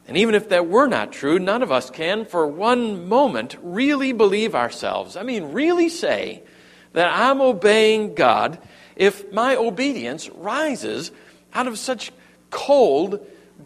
And 0.08 0.18
even 0.18 0.36
if 0.36 0.50
that 0.50 0.68
were 0.68 0.88
not 0.88 1.12
true, 1.12 1.40
none 1.40 1.64
of 1.64 1.72
us 1.72 1.90
can 1.90 2.26
for 2.26 2.48
one 2.48 3.08
moment 3.08 3.56
really 3.62 4.14
believe 4.14 4.56
ourselves. 4.56 5.16
I 5.16 5.24
mean, 5.24 5.52
really 5.52 5.90
say, 5.90 6.44
that 6.94 7.12
I'm 7.14 7.42
obeying 7.42 8.16
God 8.16 8.60
if 8.96 9.32
my 9.32 9.56
obedience 9.56 10.30
rises 10.30 11.12
out 11.54 11.68
of 11.68 11.80
such 11.80 12.12
cold, 12.50 13.26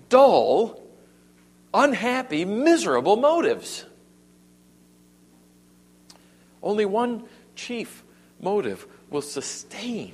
dull, 0.09 0.81
unhappy, 1.75 2.45
miserable 2.45 3.17
motives. 3.17 3.85
Only 6.63 6.85
one 6.85 7.25
chief 7.55 8.03
motive 8.39 8.87
will 9.09 9.21
sustain 9.21 10.13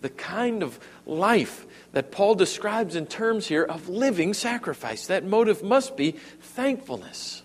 the 0.00 0.10
kind 0.10 0.62
of 0.62 0.78
life 1.06 1.66
that 1.92 2.12
Paul 2.12 2.36
describes 2.36 2.94
in 2.94 3.06
terms 3.06 3.46
here 3.46 3.64
of 3.64 3.88
living 3.88 4.34
sacrifice. 4.34 5.08
That 5.08 5.24
motive 5.24 5.62
must 5.62 5.96
be 5.96 6.12
thankfulness, 6.12 7.42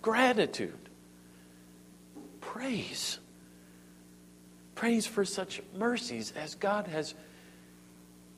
gratitude, 0.00 0.88
praise 2.40 3.18
praise 4.78 5.06
for 5.06 5.24
such 5.24 5.60
mercies 5.76 6.32
as 6.36 6.54
God 6.54 6.86
has 6.86 7.12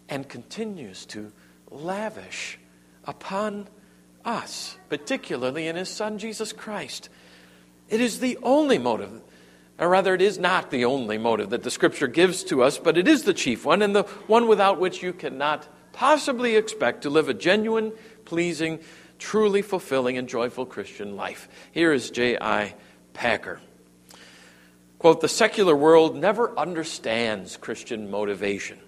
and 0.09 0.27
continues 0.27 1.05
to 1.05 1.31
lavish 1.71 2.59
upon 3.05 3.69
us, 4.25 4.77
particularly 4.89 5.67
in 5.67 5.77
His 5.77 5.89
Son 5.89 6.19
Jesus 6.19 6.53
Christ. 6.53 7.09
It 7.89 8.01
is 8.01 8.21
the 8.21 8.39
only 8.43 8.79
motive, 8.79 9.21
or 9.79 9.89
rather, 9.89 10.15
it 10.15 10.23
is 10.23 10.39
not 10.39 10.71
the 10.71 10.85
only 10.85 11.19
motive 11.19 11.51
that 11.51 11.63
the 11.63 11.71
Scripture 11.71 12.07
gives 12.07 12.45
to 12.45 12.63
us, 12.63 12.79
but 12.79 12.99
it 12.99 13.09
is 13.09 13.25
the 13.25 13.35
chief 13.35 13.65
one, 13.65 13.83
and 13.83 13.95
the 13.95 14.03
one 14.27 14.47
without 14.47 14.79
which 14.79 15.03
you 15.03 15.13
cannot 15.13 15.67
possibly 15.93 16.57
expect 16.57 17.03
to 17.03 17.11
live 17.11 17.29
a 17.29 17.35
genuine, 17.35 17.93
pleasing, 18.25 18.79
truly 19.19 19.63
fulfilling, 19.63 20.17
and 20.17 20.29
joyful 20.29 20.67
Christian 20.67 21.17
life. 21.17 21.49
Here 21.73 21.93
is 21.93 22.11
J.I. 22.11 22.75
Packer. 23.13 23.61
Quote, 24.99 25.21
the 25.21 25.29
secular 25.29 25.75
world 25.75 26.15
never 26.15 26.57
understands 26.59 27.57
Christian 27.57 28.11
motivation. 28.11 28.79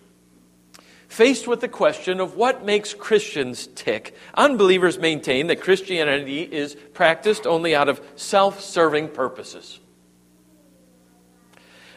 Faced 1.13 1.47
with 1.47 1.61
the 1.61 1.69
question 1.69 2.21
of 2.21 2.37
what 2.37 2.65
makes 2.65 2.95
Christians 2.95 3.67
tick, 3.75 4.17
unbelievers 4.33 4.99
maintain 4.99 5.49
that 5.49 5.61
Christianity 5.61 6.41
is 6.41 6.75
practiced 6.95 7.47
only 7.47 7.75
out 7.75 7.91
of 7.91 8.01
self 8.17 8.63
serving 8.63 9.09
purposes. 9.09 9.79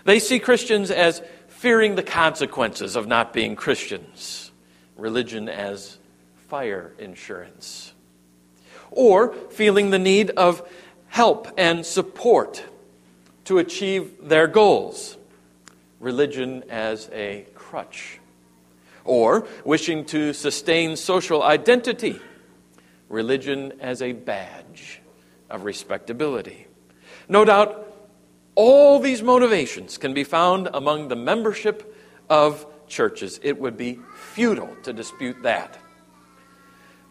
They 0.03 0.19
see 0.19 0.37
Christians 0.37 0.91
as 0.91 1.21
fearing 1.47 1.95
the 1.95 2.03
consequences 2.03 2.97
of 2.97 3.07
not 3.07 3.31
being 3.31 3.55
Christians, 3.55 4.51
religion 4.97 5.47
as 5.47 5.97
fire 6.49 6.91
insurance, 6.99 7.93
or 8.91 9.31
feeling 9.33 9.91
the 9.91 9.97
need 9.97 10.31
of 10.31 10.69
help 11.07 11.47
and 11.57 11.85
support 11.85 12.65
to 13.45 13.59
achieve 13.59 14.27
their 14.27 14.47
goals. 14.47 15.15
Religion 16.01 16.65
as 16.69 17.09
a 17.13 17.45
crutch. 17.55 18.19
Or 19.05 19.47
wishing 19.63 20.03
to 20.05 20.33
sustain 20.33 20.97
social 20.97 21.41
identity. 21.41 22.19
Religion 23.07 23.73
as 23.79 24.01
a 24.01 24.11
badge 24.11 25.01
of 25.49 25.63
respectability. 25.63 26.67
No 27.29 27.45
doubt, 27.45 27.93
all 28.55 28.99
these 28.99 29.21
motivations 29.21 29.97
can 29.97 30.13
be 30.13 30.23
found 30.23 30.69
among 30.73 31.07
the 31.07 31.15
membership 31.15 31.95
of 32.29 32.65
churches. 32.87 33.39
It 33.43 33.59
would 33.59 33.77
be 33.77 33.99
futile 34.15 34.75
to 34.83 34.93
dispute 34.93 35.43
that. 35.43 35.77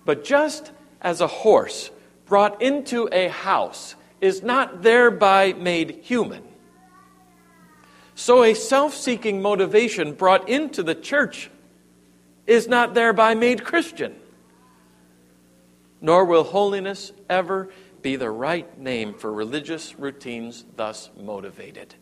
But 0.04 0.24
just 0.24 0.72
as 1.00 1.20
a 1.20 1.26
horse 1.26 1.90
brought 2.26 2.62
into 2.62 3.08
a 3.12 3.28
house 3.28 3.94
is 4.20 4.42
not 4.42 4.82
thereby 4.82 5.52
made 5.52 6.00
human. 6.02 6.42
So 8.14 8.42
a 8.42 8.54
self 8.54 8.94
seeking 8.94 9.42
motivation 9.42 10.12
brought 10.14 10.48
into 10.48 10.82
the 10.82 10.94
church 10.94 11.50
is 12.46 12.68
not 12.68 12.94
thereby 12.94 13.34
made 13.34 13.64
Christian. 13.64 14.14
Nor 16.00 16.24
will 16.24 16.44
holiness 16.44 17.12
ever 17.30 17.70
be 18.02 18.16
the 18.16 18.30
right 18.30 18.78
name 18.78 19.14
for 19.14 19.32
religious 19.32 19.98
routines 19.98 20.64
thus 20.76 21.10
motivated. 21.18 21.94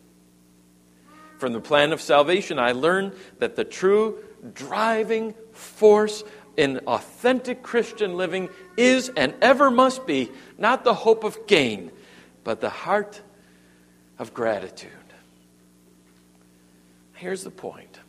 From 1.37 1.53
the 1.53 1.61
plan 1.61 1.93
of 1.93 2.01
salvation, 2.01 2.59
I 2.59 2.73
learned 2.73 3.13
that 3.39 3.55
the 3.55 3.63
true 3.63 4.23
driving 4.53 5.33
force 5.53 6.23
in 6.57 6.79
authentic 6.79 7.63
Christian 7.63 8.17
living 8.17 8.49
is 8.77 9.09
and 9.15 9.33
ever 9.41 9.71
must 9.71 10.05
be 10.05 10.31
not 10.57 10.83
the 10.83 10.93
hope 10.93 11.23
of 11.23 11.47
gain, 11.47 11.91
but 12.43 12.61
the 12.61 12.69
heart 12.69 13.21
of 14.19 14.33
gratitude. 14.33 14.91
Here's 17.13 17.43
the 17.43 17.51
point. 17.51 17.99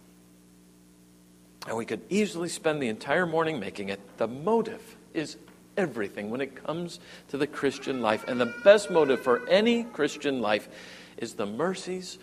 And 1.66 1.76
we 1.76 1.86
could 1.86 2.02
easily 2.10 2.48
spend 2.48 2.82
the 2.82 2.88
entire 2.88 3.26
morning 3.26 3.58
making 3.58 3.88
it. 3.88 4.00
The 4.18 4.28
motive 4.28 4.96
is 5.14 5.36
everything 5.76 6.30
when 6.30 6.40
it 6.40 6.64
comes 6.64 7.00
to 7.28 7.38
the 7.38 7.46
Christian 7.46 8.02
life. 8.02 8.24
And 8.28 8.40
the 8.40 8.54
best 8.64 8.90
motive 8.90 9.20
for 9.20 9.46
any 9.48 9.84
Christian 9.84 10.40
life 10.40 10.68
is 11.16 11.34
the 11.34 11.46
mercies 11.46 12.18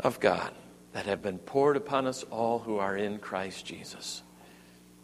of 0.00 0.20
God 0.20 0.50
that 0.92 1.06
have 1.06 1.22
been 1.22 1.38
poured 1.38 1.76
upon 1.76 2.06
us 2.06 2.22
all 2.24 2.60
who 2.60 2.78
are 2.78 2.96
in 2.96 3.18
Christ 3.18 3.66
Jesus. 3.66 4.22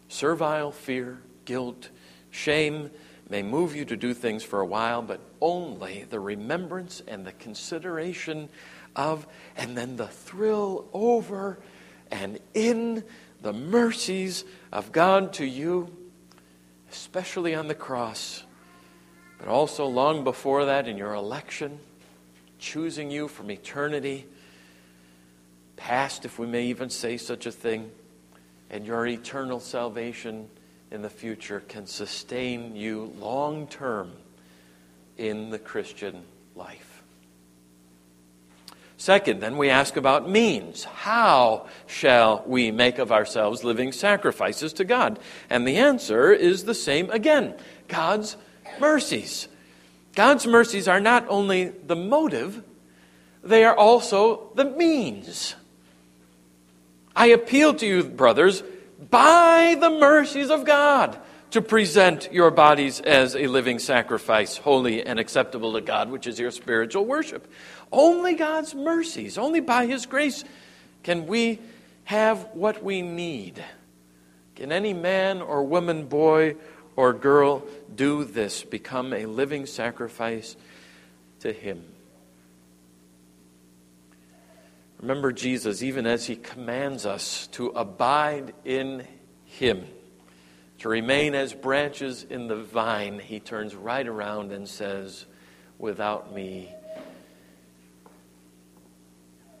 Servile 0.07 0.71
fear, 0.71 1.21
guilt, 1.45 1.89
shame 2.31 2.89
may 3.29 3.43
move 3.43 3.75
you 3.75 3.85
to 3.85 3.95
do 3.95 4.13
things 4.13 4.43
for 4.43 4.59
a 4.59 4.65
while, 4.65 5.01
but 5.01 5.21
only 5.39 6.05
the 6.09 6.19
remembrance 6.19 7.01
and 7.07 7.25
the 7.25 7.31
consideration 7.33 8.49
of, 8.95 9.25
and 9.55 9.77
then 9.77 9.95
the 9.95 10.07
thrill 10.07 10.89
over 10.93 11.59
and 12.09 12.39
in 12.53 13.03
the 13.41 13.53
mercies 13.53 14.45
of 14.71 14.91
God 14.91 15.33
to 15.33 15.45
you, 15.45 15.95
especially 16.91 17.55
on 17.55 17.67
the 17.67 17.75
cross, 17.75 18.43
but 19.39 19.47
also 19.47 19.85
long 19.85 20.23
before 20.23 20.65
that 20.65 20.87
in 20.87 20.97
your 20.97 21.13
election, 21.13 21.79
choosing 22.59 23.09
you 23.09 23.27
from 23.27 23.49
eternity, 23.49 24.27
past, 25.75 26.25
if 26.25 26.37
we 26.37 26.45
may 26.45 26.65
even 26.65 26.89
say 26.89 27.17
such 27.17 27.47
a 27.47 27.51
thing, 27.51 27.89
and 28.69 28.85
your 28.85 29.07
eternal 29.07 29.59
salvation 29.59 30.47
in 30.91 31.01
the 31.01 31.09
future 31.09 31.61
can 31.67 31.87
sustain 31.87 32.75
you 32.75 33.13
long 33.19 33.65
term 33.67 34.11
in 35.17 35.49
the 35.49 35.59
Christian 35.59 36.23
life. 36.55 36.90
Second, 39.01 39.39
then 39.39 39.57
we 39.57 39.71
ask 39.71 39.97
about 39.97 40.29
means. 40.29 40.83
How 40.83 41.65
shall 41.87 42.43
we 42.45 42.69
make 42.69 42.99
of 42.99 43.11
ourselves 43.11 43.63
living 43.63 43.93
sacrifices 43.93 44.73
to 44.73 44.83
God? 44.83 45.17
And 45.49 45.67
the 45.67 45.77
answer 45.77 46.31
is 46.31 46.65
the 46.65 46.75
same 46.75 47.09
again 47.09 47.55
God's 47.87 48.37
mercies. 48.79 49.47
God's 50.13 50.45
mercies 50.45 50.87
are 50.87 50.99
not 50.99 51.25
only 51.29 51.69
the 51.69 51.95
motive, 51.95 52.63
they 53.43 53.63
are 53.63 53.75
also 53.75 54.51
the 54.53 54.65
means. 54.65 55.55
I 57.15 57.29
appeal 57.29 57.73
to 57.73 57.87
you, 57.87 58.03
brothers, 58.03 58.61
by 59.09 59.77
the 59.79 59.89
mercies 59.89 60.51
of 60.51 60.63
God 60.63 61.19
to 61.51 61.61
present 61.61 62.31
your 62.31 62.49
bodies 62.49 63.01
as 63.01 63.35
a 63.35 63.47
living 63.47 63.77
sacrifice, 63.77 64.57
holy 64.57 65.05
and 65.05 65.19
acceptable 65.19 65.73
to 65.73 65.81
God, 65.81 66.09
which 66.09 66.25
is 66.25 66.39
your 66.39 66.51
spiritual 66.51 67.05
worship. 67.05 67.51
Only 67.91 68.35
God's 68.35 68.73
mercies, 68.73 69.37
only 69.37 69.59
by 69.59 69.85
His 69.85 70.05
grace 70.05 70.43
can 71.03 71.27
we 71.27 71.59
have 72.05 72.47
what 72.53 72.83
we 72.83 73.01
need. 73.01 73.63
Can 74.55 74.71
any 74.71 74.93
man 74.93 75.41
or 75.41 75.63
woman, 75.63 76.05
boy 76.05 76.55
or 76.95 77.13
girl 77.13 77.63
do 77.93 78.23
this? 78.23 78.63
Become 78.63 79.13
a 79.13 79.25
living 79.25 79.65
sacrifice 79.65 80.55
to 81.41 81.51
Him. 81.51 81.83
Remember 85.01 85.33
Jesus, 85.33 85.83
even 85.83 86.05
as 86.05 86.27
He 86.27 86.37
commands 86.37 87.05
us 87.05 87.47
to 87.47 87.67
abide 87.69 88.53
in 88.63 89.05
Him 89.45 89.85
to 90.81 90.89
remain 90.89 91.35
as 91.35 91.53
branches 91.53 92.25
in 92.27 92.47
the 92.47 92.55
vine, 92.55 93.19
he 93.19 93.39
turns 93.39 93.75
right 93.75 94.07
around 94.07 94.51
and 94.51 94.67
says, 94.67 95.27
Without 95.77 96.33
me, 96.33 96.73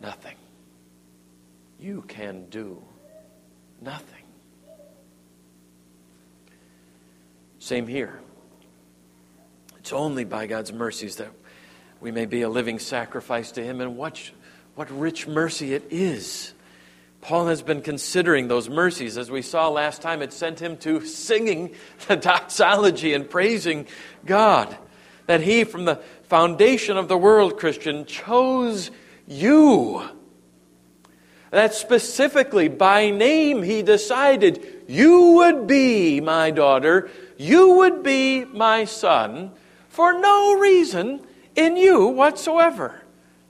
nothing. 0.01 0.35
You 1.79 2.03
can 2.07 2.49
do 2.49 2.81
nothing. 3.79 4.23
Same 7.59 7.85
here. 7.85 8.19
It's 9.77 9.93
only 9.93 10.23
by 10.23 10.47
God's 10.47 10.73
mercies 10.73 11.17
that 11.17 11.31
we 11.99 12.09
may 12.09 12.25
be 12.25 12.41
a 12.41 12.49
living 12.49 12.79
sacrifice 12.79 13.51
to 13.51 13.63
Him, 13.63 13.79
and 13.79 13.95
what, 13.95 14.19
what 14.73 14.89
rich 14.89 15.27
mercy 15.27 15.75
it 15.75 15.85
is 15.91 16.55
Paul 17.21 17.47
has 17.47 17.61
been 17.61 17.81
considering 17.81 18.47
those 18.47 18.67
mercies. 18.67 19.17
As 19.17 19.29
we 19.29 19.43
saw 19.43 19.69
last 19.69 20.01
time, 20.01 20.23
it 20.23 20.33
sent 20.33 20.59
him 20.59 20.75
to 20.77 21.05
singing 21.05 21.75
the 22.07 22.15
doxology 22.15 23.13
and 23.13 23.29
praising 23.29 23.87
God. 24.25 24.75
That 25.27 25.41
he, 25.41 25.63
from 25.63 25.85
the 25.85 26.01
foundation 26.23 26.97
of 26.97 27.07
the 27.07 27.17
world, 27.17 27.57
Christian, 27.57 28.05
chose 28.05 28.89
you. 29.27 30.01
That 31.51 31.73
specifically, 31.73 32.69
by 32.69 33.11
name, 33.11 33.61
he 33.61 33.83
decided, 33.83 34.83
You 34.87 35.33
would 35.33 35.67
be 35.67 36.21
my 36.21 36.49
daughter, 36.49 37.09
you 37.37 37.75
would 37.75 38.03
be 38.03 38.45
my 38.45 38.85
son, 38.85 39.51
for 39.89 40.13
no 40.19 40.57
reason 40.57 41.25
in 41.55 41.77
you 41.77 42.07
whatsoever. 42.07 43.01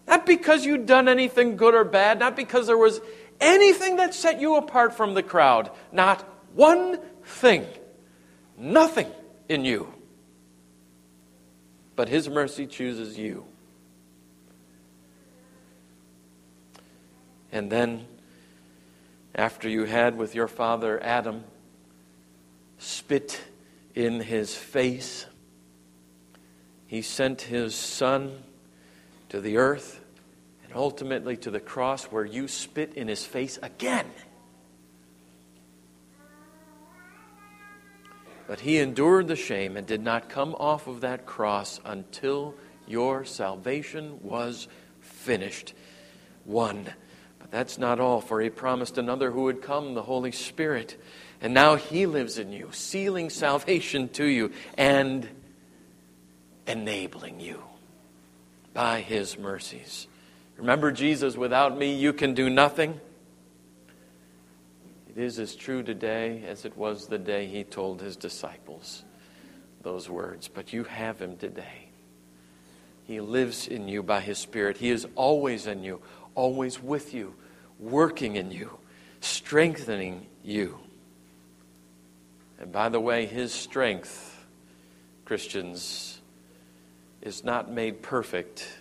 Not 0.08 0.26
because 0.26 0.66
you'd 0.66 0.88
done 0.88 1.08
anything 1.08 1.56
good 1.56 1.74
or 1.74 1.84
bad, 1.84 2.20
not 2.20 2.36
because 2.36 2.68
there 2.68 2.78
was 2.78 3.00
anything 3.42 3.98
that 3.98 4.14
set 4.14 4.40
you 4.40 4.56
apart 4.56 4.96
from 4.96 5.14
the 5.14 5.24
crowd. 5.24 5.72
Not 5.92 6.22
one 6.54 7.00
thing. 7.24 7.66
Nothing 8.58 9.12
in 9.50 9.66
you. 9.66 9.94
But 11.96 12.08
His 12.08 12.30
mercy 12.30 12.68
chooses 12.68 13.18
you. 13.18 13.46
And 17.52 17.70
then, 17.70 18.06
after 19.36 19.68
you 19.68 19.84
had 19.84 20.18
with 20.18 20.36
your 20.36 20.48
father 20.48 21.02
Adam 21.04 21.44
spit 22.78 23.42
in 23.94 24.20
his 24.20 24.56
face, 24.56 25.26
he 26.88 27.02
sent 27.02 27.42
his 27.42 27.76
son 27.76 28.44
to 29.30 29.40
the 29.40 29.58
earth 29.58 30.01
and 30.72 30.80
ultimately 30.80 31.36
to 31.36 31.52
the 31.52 31.60
cross 31.60 32.06
where 32.06 32.24
you 32.24 32.48
spit 32.48 32.94
in 32.94 33.10
his 33.10 33.26
face 33.26 33.60
again. 33.62 34.10
But 38.48 38.62
he 38.62 38.78
endured 38.78 39.28
the 39.28 39.36
shame 39.36 39.76
and 39.76 39.86
did 39.86 40.02
not 40.02 40.30
come 40.30 40.56
off 40.56 40.88
of 40.88 41.02
that 41.02 41.26
cross 41.26 41.82
until 41.84 42.56
your 42.88 43.26
salvation 43.26 44.20
was 44.22 44.70
finished. 45.02 45.74
One. 46.46 46.86
But 47.40 47.52
that's 47.52 47.78
not 47.78 48.00
all, 48.00 48.22
for 48.22 48.40
he 48.40 48.50
promised 48.50 48.98
another 48.98 49.30
who 49.30 49.44
would 49.44 49.62
come, 49.62 49.94
the 49.94 50.04
Holy 50.04 50.32
Spirit. 50.32 50.96
And 51.42 51.54
now 51.54 51.76
he 51.76 52.06
lives 52.06 52.38
in 52.38 52.54
you, 52.54 52.70
sealing 52.72 53.30
salvation 53.30 54.08
to 54.10 54.24
you 54.26 54.54
and 54.78 55.28
enabling 56.66 57.42
you 57.42 57.62
by 58.74 59.02
his 59.02 59.38
mercies. 59.38 60.08
Remember 60.62 60.92
Jesus, 60.92 61.36
without 61.36 61.76
me, 61.76 61.96
you 61.96 62.14
can 62.14 62.36
do 62.36 62.48
nothing. 62.48 63.02
It 65.10 65.20
is 65.20 65.40
as 65.40 65.56
true 65.56 65.82
today 65.82 66.44
as 66.48 66.66
it 66.66 66.78
was 66.78 67.08
the 67.08 67.18
day 67.18 67.48
he 67.48 67.64
told 67.64 68.00
his 68.00 68.16
disciples 68.16 69.04
those 69.82 70.08
words. 70.08 70.48
But 70.48 70.72
you 70.72 70.84
have 70.84 71.20
him 71.20 71.36
today. 71.38 71.90
He 73.06 73.20
lives 73.22 73.68
in 73.68 73.88
you 73.88 74.04
by 74.04 74.22
his 74.22 74.38
Spirit. 74.38 74.78
He 74.78 74.92
is 74.92 75.08
always 75.16 75.66
in 75.66 75.84
you, 75.84 76.00
always 76.36 76.80
with 76.80 77.12
you, 77.12 77.34
working 77.80 78.36
in 78.36 78.52
you, 78.52 78.78
strengthening 79.20 80.28
you. 80.44 80.78
And 82.60 82.72
by 82.72 82.90
the 82.90 83.00
way, 83.00 83.26
his 83.26 83.52
strength, 83.52 84.46
Christians, 85.26 86.22
is 87.24 87.44
not 87.44 87.72
made 87.72 88.04
perfect 88.04 88.78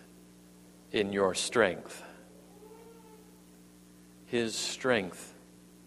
in 0.92 1.12
your 1.12 1.34
strength. 1.34 2.02
His 4.26 4.54
strength 4.54 5.34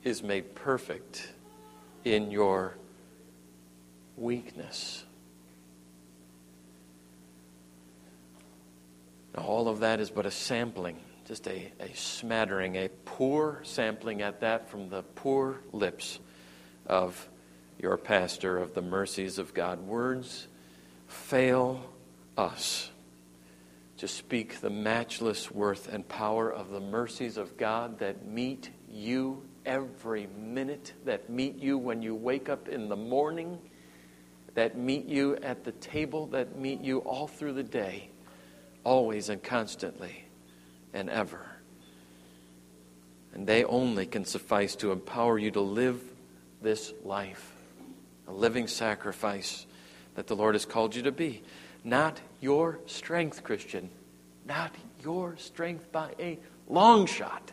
is 0.04 0.22
made 0.22 0.56
perfect 0.56 1.32
in 2.04 2.32
your 2.32 2.76
weakness. 4.18 5.04
Now, 9.36 9.44
all 9.44 9.68
of 9.68 9.80
that 9.80 10.00
is 10.00 10.10
but 10.10 10.26
a 10.26 10.32
sampling, 10.32 11.00
just 11.26 11.48
a, 11.48 11.72
a 11.80 11.96
smattering, 11.96 12.76
a 12.76 12.89
poor 13.06 13.62
sampling 13.63 14.22
at 14.22 14.42
that 14.42 14.70
from 14.70 14.89
the 14.89 15.04
poor 15.04 15.60
lips 15.72 16.20
of 16.86 17.30
your 17.80 17.98
pastor 17.98 18.58
of 18.58 18.74
the 18.74 18.82
mercies 18.82 19.39
of 19.39 19.54
God. 19.54 19.80
Words 19.80 20.48
fail 21.08 21.82
us 22.38 22.89
to 24.04 24.08
speak 24.10 24.60
the 24.60 24.70
matchless 24.70 25.50
worth 25.50 25.88
and 25.88 26.06
power 26.10 26.52
of 26.52 26.72
the 26.72 26.80
mercies 26.82 27.38
of 27.38 27.56
God 27.56 28.00
that 28.00 28.28
meet 28.28 28.70
you 28.92 29.42
every 29.66 30.28
minute, 30.38 30.92
that 31.06 31.30
meet 31.30 31.56
you 31.56 31.78
when 31.78 32.02
you 32.02 32.13
wake 32.13 32.50
up 32.50 32.68
in 32.68 32.89
the 32.89 32.98
morning, 32.98 33.58
that 34.56 34.78
meet 34.78 35.06
you 35.06 35.38
at 35.38 35.63
the 35.63 35.72
table, 35.72 36.28
that 36.28 36.60
meet 36.60 36.82
you 36.82 36.98
all 37.00 37.28
through 37.28 37.54
the 37.54 37.63
day, 37.63 38.10
always 38.84 39.30
and 39.30 39.42
constantly 39.42 40.26
and 40.94 41.10
ever. 41.10 41.46
And 43.34 43.48
they 43.48 43.63
only 43.63 44.06
can 44.06 44.26
suffice 44.26 44.76
to 44.76 44.92
empower 44.92 45.39
you 45.39 45.52
to 45.52 45.62
live 45.62 46.04
this 46.62 46.92
life, 47.06 47.54
a 48.28 48.34
living 48.34 48.68
sacrifice 48.68 49.66
that 50.16 50.28
the 50.28 50.36
Lord 50.36 50.56
has 50.56 50.66
called 50.66 50.94
you 50.94 51.04
to 51.04 51.13
be. 51.13 51.42
Not 51.86 52.20
your 52.44 52.78
strength, 52.86 53.42
Christian. 53.42 53.90
Not 54.46 54.76
your 55.02 55.38
strength 55.38 55.92
by 55.92 56.12
a 56.20 56.38
long 56.68 57.06
shot, 57.06 57.52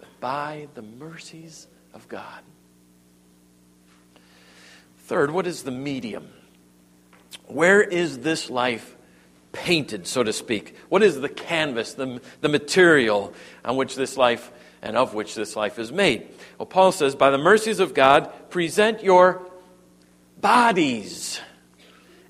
but 0.00 0.08
by 0.20 0.66
the 0.74 0.82
mercies 0.82 1.68
of 1.94 2.08
God. 2.08 2.42
Third, 5.04 5.30
what 5.30 5.46
is 5.46 5.62
the 5.62 5.70
medium? 5.70 6.28
Where 7.46 7.80
is 7.80 8.18
this 8.18 8.50
life 8.50 8.96
painted, 9.52 10.08
so 10.08 10.24
to 10.24 10.32
speak? 10.32 10.74
What 10.88 11.04
is 11.04 11.20
the 11.20 11.28
canvas, 11.28 11.94
the, 11.94 12.20
the 12.40 12.48
material 12.48 13.32
on 13.64 13.76
which 13.76 13.94
this 13.94 14.16
life 14.16 14.50
and 14.82 14.96
of 14.96 15.14
which 15.14 15.36
this 15.36 15.54
life 15.54 15.78
is 15.78 15.92
made? 15.92 16.26
Well, 16.58 16.66
Paul 16.66 16.90
says, 16.90 17.14
by 17.14 17.30
the 17.30 17.38
mercies 17.38 17.78
of 17.78 17.94
God, 17.94 18.50
present 18.50 19.04
your 19.04 19.46
bodies 20.40 21.40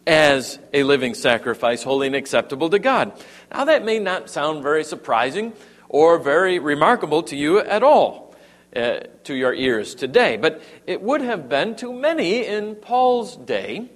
as 0.06 0.58
a 0.72 0.82
living 0.82 1.14
sacrifice, 1.14 1.82
holy 1.82 2.06
and 2.06 2.16
acceptable 2.16 2.70
to 2.70 2.78
God. 2.78 3.12
Now, 3.50 3.64
that 3.64 3.84
may 3.84 3.98
not 3.98 4.28
sound 4.28 4.62
very 4.62 4.84
surprising 4.84 5.52
or 5.88 6.18
very 6.18 6.58
remarkable 6.58 7.22
to 7.24 7.36
you 7.36 7.60
at 7.60 7.82
all, 7.82 8.34
uh, 8.74 9.00
to 9.24 9.34
your 9.34 9.54
ears 9.54 9.94
today, 9.94 10.36
but 10.36 10.60
it 10.86 11.00
would 11.00 11.20
have 11.20 11.48
been 11.48 11.76
to 11.76 11.92
many 11.92 12.44
in 12.44 12.74
Paul's 12.74 13.36
day, 13.36 13.88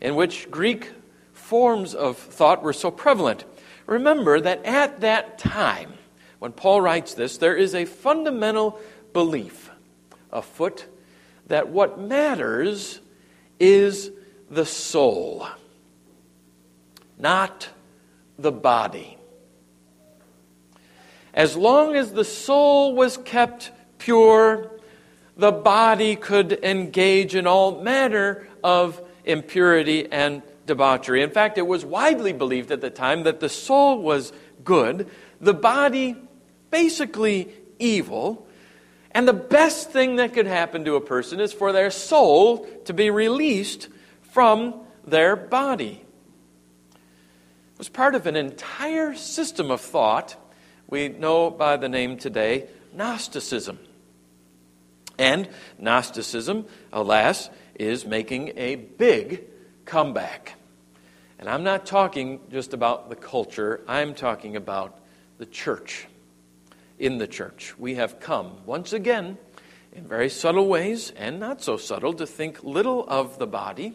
in 0.00 0.14
which 0.14 0.50
Greek 0.50 0.90
forms 1.32 1.94
of 1.94 2.16
thought 2.16 2.62
were 2.62 2.72
so 2.72 2.90
prevalent. 2.90 3.44
Remember 3.86 4.40
that 4.40 4.64
at 4.64 5.00
that 5.00 5.38
time, 5.38 5.94
when 6.38 6.52
Paul 6.52 6.80
writes 6.80 7.14
this, 7.14 7.38
there 7.38 7.56
is 7.56 7.74
a 7.74 7.84
fundamental 7.84 8.78
belief 9.12 9.70
afoot 10.30 10.86
that 11.46 11.68
what 11.68 12.00
matters 12.00 13.00
is 13.60 14.10
the 14.52 14.66
soul, 14.66 15.48
not 17.18 17.70
the 18.38 18.52
body. 18.52 19.16
As 21.32 21.56
long 21.56 21.96
as 21.96 22.12
the 22.12 22.24
soul 22.24 22.94
was 22.94 23.16
kept 23.16 23.72
pure, 23.96 24.70
the 25.38 25.52
body 25.52 26.16
could 26.16 26.52
engage 26.62 27.34
in 27.34 27.46
all 27.46 27.80
manner 27.80 28.46
of 28.62 29.00
impurity 29.24 30.12
and 30.12 30.42
debauchery. 30.66 31.22
In 31.22 31.30
fact, 31.30 31.56
it 31.56 31.66
was 31.66 31.82
widely 31.82 32.34
believed 32.34 32.70
at 32.70 32.82
the 32.82 32.90
time 32.90 33.22
that 33.22 33.40
the 33.40 33.48
soul 33.48 34.02
was 34.02 34.34
good, 34.62 35.08
the 35.40 35.54
body 35.54 36.14
basically 36.70 37.48
evil, 37.78 38.46
and 39.12 39.26
the 39.26 39.32
best 39.32 39.90
thing 39.92 40.16
that 40.16 40.34
could 40.34 40.46
happen 40.46 40.84
to 40.84 40.96
a 40.96 41.00
person 41.00 41.40
is 41.40 41.54
for 41.54 41.72
their 41.72 41.90
soul 41.90 42.66
to 42.84 42.92
be 42.92 43.08
released 43.08 43.88
from 44.32 44.74
their 45.06 45.36
body. 45.36 46.02
It 46.94 47.78
was 47.78 47.90
part 47.90 48.14
of 48.14 48.26
an 48.26 48.34
entire 48.34 49.14
system 49.14 49.70
of 49.70 49.80
thought 49.80 50.36
we 50.88 51.08
know 51.08 51.50
by 51.50 51.76
the 51.76 51.88
name 51.88 52.16
today 52.16 52.68
Gnosticism. 52.94 53.78
And 55.18 55.48
Gnosticism, 55.78 56.64
alas, 56.92 57.50
is 57.74 58.06
making 58.06 58.52
a 58.56 58.76
big 58.76 59.44
comeback. 59.84 60.54
And 61.38 61.48
I'm 61.48 61.62
not 61.62 61.84
talking 61.84 62.40
just 62.50 62.72
about 62.72 63.10
the 63.10 63.16
culture, 63.16 63.82
I'm 63.86 64.14
talking 64.14 64.56
about 64.56 64.98
the 65.36 65.46
church. 65.46 66.06
In 66.98 67.18
the 67.18 67.26
church, 67.26 67.74
we 67.78 67.96
have 67.96 68.18
come 68.18 68.64
once 68.64 68.94
again 68.94 69.36
in 69.92 70.06
very 70.06 70.30
subtle 70.30 70.68
ways 70.68 71.10
and 71.10 71.38
not 71.38 71.60
so 71.60 71.76
subtle 71.76 72.14
to 72.14 72.26
think 72.26 72.64
little 72.64 73.04
of 73.06 73.38
the 73.38 73.46
body 73.46 73.94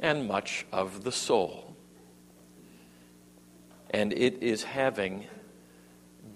and 0.00 0.26
much 0.26 0.66
of 0.72 1.04
the 1.04 1.12
soul. 1.12 1.76
And 3.90 4.12
it 4.12 4.42
is 4.42 4.62
having 4.62 5.26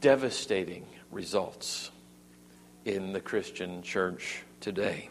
devastating 0.01 0.87
results 1.11 1.91
in 2.85 3.13
the 3.13 3.21
Christian 3.21 3.83
church 3.83 4.43
today. 4.61 5.11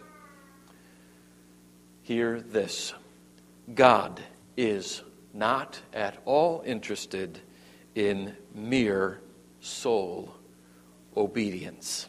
Hear 2.01 2.41
this 2.41 2.93
God 3.73 4.21
is 4.57 5.01
not 5.33 5.79
at 5.93 6.17
all 6.25 6.63
interested 6.65 7.39
in 7.95 8.35
mere 8.53 9.21
soul 9.59 10.33
obedience. 11.15 12.07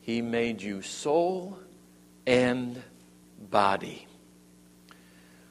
He 0.00 0.22
made 0.22 0.62
you 0.62 0.82
soul 0.82 1.58
and 2.26 2.82
body, 3.50 4.07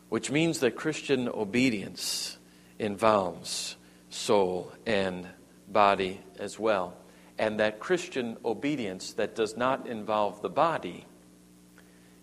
which 0.10 0.32
means 0.32 0.60
that 0.60 0.76
Christian 0.76 1.28
obedience 1.28 2.38
involves 2.80 3.76
soul 4.10 4.72
and 4.86 5.28
body 5.68 6.22
as 6.40 6.58
well. 6.58 6.96
And 7.38 7.60
that 7.60 7.80
Christian 7.80 8.38
obedience 8.44 9.14
that 9.14 9.36
does 9.36 9.56
not 9.56 9.88
involve 9.88 10.42
the 10.42 10.50
body 10.50 11.06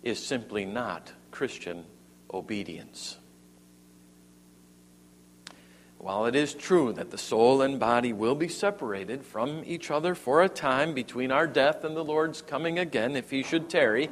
is 0.03 0.23
simply 0.23 0.65
not 0.65 1.11
Christian 1.31 1.85
obedience. 2.33 3.17
While 5.97 6.25
it 6.25 6.35
is 6.35 6.53
true 6.53 6.93
that 6.93 7.09
the 7.09 7.17
soul 7.17 7.61
and 7.61 7.79
body 7.79 8.13
will 8.13 8.35
be 8.35 8.47
separated 8.47 9.23
from 9.23 9.63
each 9.65 9.89
other 9.89 10.13
for 10.13 10.43
a 10.43 10.49
time 10.49 10.93
between 10.93 11.31
our 11.31 11.47
death 11.47 11.83
and 11.83 11.95
the 11.95 12.03
Lord's 12.03 12.41
coming 12.41 12.77
again, 12.77 13.15
if 13.15 13.31
he 13.31 13.41
should 13.41 13.69
tarry, 13.69 14.09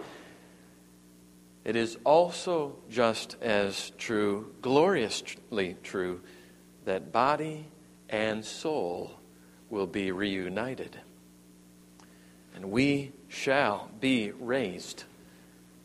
it 1.65 1.75
is 1.75 1.97
also 2.03 2.75
just 2.89 3.37
as 3.41 3.91
true, 3.97 4.53
gloriously 4.61 5.77
true, 5.83 6.21
that 6.85 7.11
body 7.11 7.65
and 8.09 8.43
soul 8.43 9.11
will 9.69 9.87
be 9.87 10.11
reunited. 10.11 10.97
And 12.55 12.71
we 12.71 13.13
shall 13.29 13.89
be 13.99 14.31
raised, 14.31 15.05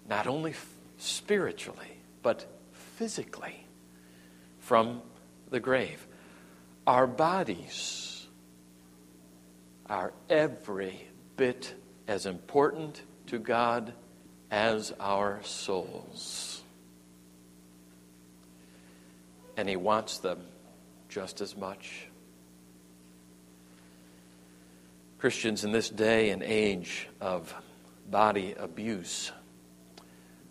not 0.09 0.27
only 0.27 0.55
spiritually, 0.99 1.99
but 2.23 2.45
physically 2.73 3.65
from 4.59 5.01
the 5.51 5.61
grave. 5.61 6.07
Our 6.87 7.07
bodies 7.07 8.27
are 9.87 10.13
every 10.29 11.09
bit 11.37 11.75
as 12.07 12.27
important 12.27 13.03
to 13.29 13.39
God 13.39 13.93
as 14.51 14.93
our 15.01 15.41
souls. 15.43 16.63
And 19.57 19.69
He 19.69 19.77
wants 19.77 20.19
them 20.19 20.41
just 21.09 21.41
as 21.41 21.57
much. 21.57 22.07
Christians 25.19 25.65
in 25.65 25.73
this 25.73 25.91
day 25.91 26.31
and 26.31 26.43
age 26.43 27.09
of 27.21 27.53
body 28.09 28.55
abuse 28.57 29.33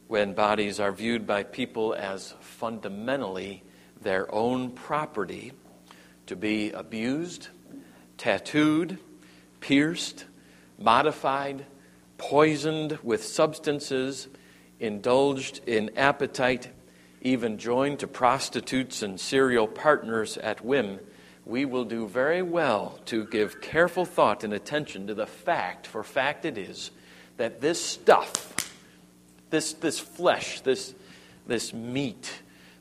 when 0.07 0.33
bodies 0.33 0.79
are 0.79 0.91
viewed 0.91 1.27
by 1.27 1.43
people 1.43 1.93
as 1.93 2.33
fundamentally 2.39 3.63
their 4.01 4.33
own 4.33 4.71
property 4.71 5.51
to 6.27 6.35
be 6.35 6.71
abused, 6.71 7.47
tattooed, 8.17 8.97
pierced, 9.59 10.25
modified, 10.77 11.65
poisoned 12.17 12.99
with 13.03 13.23
substances, 13.23 14.27
indulged 14.79 15.61
in 15.67 15.97
appetite, 15.97 16.69
even 17.21 17.57
joined 17.57 17.99
to 17.99 18.07
prostitutes 18.07 19.01
and 19.01 19.19
serial 19.19 19.67
partners 19.67 20.37
at 20.37 20.63
whim, 20.63 20.99
we 21.45 21.65
will 21.65 21.85
do 21.85 22.07
very 22.07 22.41
well 22.41 22.99
to 23.05 23.25
give 23.25 23.61
careful 23.61 24.05
thought 24.05 24.43
and 24.43 24.53
attention 24.53 25.07
to 25.07 25.13
the 25.13 25.25
fact, 25.25 25.87
for 25.87 26.03
fact 26.03 26.45
it 26.45 26.57
is, 26.57 26.91
that 27.37 27.61
this 27.61 27.83
stuff 27.83 28.57
this, 29.49 29.73
this 29.73 29.99
flesh, 29.99 30.61
this, 30.61 30.93
this 31.45 31.73
meat, 31.73 32.31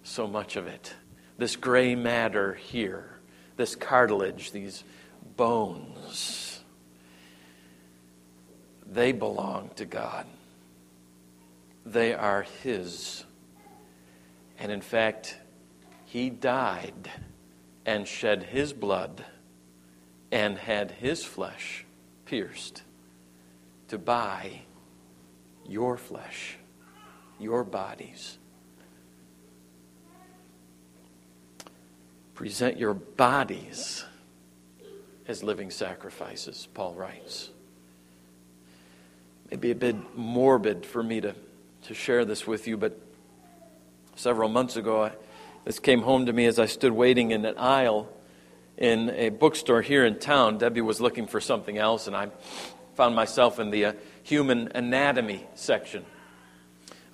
so 0.02 0.26
much 0.26 0.56
of 0.56 0.66
it, 0.66 0.94
this 1.38 1.56
gray 1.56 1.94
matter 1.94 2.54
here, 2.54 3.18
this 3.56 3.74
cartilage, 3.74 4.52
these 4.52 4.84
bones, 5.36 6.45
they 8.90 9.12
belong 9.12 9.70
to 9.76 9.84
God. 9.84 10.26
They 11.84 12.14
are 12.14 12.42
His. 12.62 13.24
And 14.58 14.72
in 14.72 14.80
fact, 14.80 15.38
He 16.04 16.30
died 16.30 17.10
and 17.86 18.06
shed 18.06 18.42
his 18.42 18.72
blood 18.72 19.24
and 20.32 20.58
had 20.58 20.90
his 20.90 21.24
flesh 21.24 21.86
pierced 22.26 22.82
to 23.88 23.96
buy 23.96 24.62
your 25.64 25.96
flesh, 25.96 26.58
your 27.38 27.62
bodies. 27.62 28.38
Present 32.34 32.76
your 32.76 32.92
bodies 32.92 34.04
as 35.28 35.42
living 35.44 35.70
sacrifices, 35.70 36.68
Paul 36.74 36.94
writes. 36.94 37.50
Maybe 39.50 39.70
a 39.70 39.76
bit 39.76 39.96
morbid 40.16 40.84
for 40.84 41.02
me 41.02 41.20
to, 41.20 41.34
to 41.82 41.94
share 41.94 42.24
this 42.24 42.48
with 42.48 42.66
you, 42.66 42.76
but 42.76 43.00
several 44.16 44.48
months 44.48 44.76
ago, 44.76 45.04
I, 45.04 45.12
this 45.64 45.78
came 45.78 46.02
home 46.02 46.26
to 46.26 46.32
me 46.32 46.46
as 46.46 46.58
I 46.58 46.66
stood 46.66 46.92
waiting 46.92 47.30
in 47.30 47.44
an 47.44 47.56
aisle 47.56 48.08
in 48.76 49.10
a 49.10 49.28
bookstore 49.28 49.82
here 49.82 50.04
in 50.04 50.18
town. 50.18 50.58
Debbie 50.58 50.80
was 50.80 51.00
looking 51.00 51.28
for 51.28 51.40
something 51.40 51.78
else, 51.78 52.08
and 52.08 52.16
I 52.16 52.30
found 52.96 53.14
myself 53.14 53.60
in 53.60 53.70
the 53.70 53.84
uh, 53.84 53.92
human 54.24 54.72
anatomy 54.74 55.46
section 55.54 56.04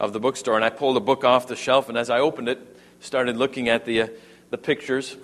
of 0.01 0.14
the 0.14 0.21
bookstore. 0.21 0.57
And 0.57 0.64
I 0.64 0.71
pulled 0.71 0.97
a 0.97 1.01
book 1.01 1.25
off 1.25 1.49
the 1.49 1.57
shelf, 1.57 1.90
and 1.90 1.99
as 1.99 2.09
I 2.09 2.21
opened 2.21 2.49
it, 2.49 2.77
started 3.01 3.37
looking 3.37 3.68
at 3.68 3.85
the, 3.85 4.03
uh, 4.03 4.09
the 4.49 4.59
pictures. 4.59 5.16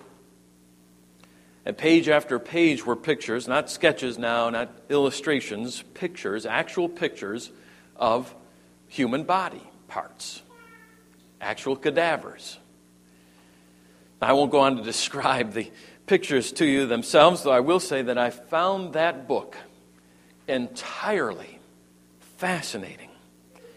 And 1.68 1.76
page 1.76 2.08
after 2.08 2.38
page 2.38 2.86
were 2.86 2.96
pictures, 2.96 3.46
not 3.46 3.68
sketches 3.68 4.16
now, 4.16 4.48
not 4.48 4.70
illustrations, 4.88 5.82
pictures, 5.92 6.46
actual 6.46 6.88
pictures 6.88 7.52
of 7.94 8.34
human 8.86 9.24
body 9.24 9.60
parts, 9.86 10.40
actual 11.42 11.76
cadavers. 11.76 12.58
I 14.22 14.32
won't 14.32 14.50
go 14.50 14.60
on 14.60 14.78
to 14.78 14.82
describe 14.92 15.52
the 15.52 15.70
pictures 16.06 16.52
to 16.52 16.64
you 16.64 16.86
themselves, 16.86 17.42
though 17.42 17.52
I 17.52 17.60
will 17.60 17.80
say 17.80 18.00
that 18.00 18.16
I 18.16 18.30
found 18.30 18.94
that 18.94 19.28
book 19.28 19.54
entirely 20.48 21.58
fascinating 22.38 23.10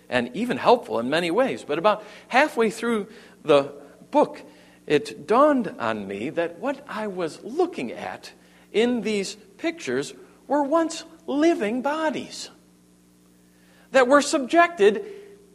and 0.07 0.33
even 0.33 0.55
helpful 0.55 0.97
in 0.99 1.09
many 1.09 1.29
ways. 1.29 1.65
But 1.67 1.77
about 1.77 2.05
halfway 2.29 2.69
through 2.69 3.07
the 3.43 3.73
book, 4.11 4.41
it 4.87 5.27
dawned 5.27 5.73
on 5.79 6.07
me 6.07 6.29
that 6.31 6.59
what 6.59 6.83
I 6.87 7.07
was 7.07 7.43
looking 7.43 7.91
at 7.91 8.31
in 8.71 9.01
these 9.01 9.35
pictures 9.57 10.13
were 10.47 10.63
once 10.63 11.03
living 11.27 11.81
bodies 11.81 12.49
that 13.91 14.07
were 14.07 14.21
subjected 14.21 15.05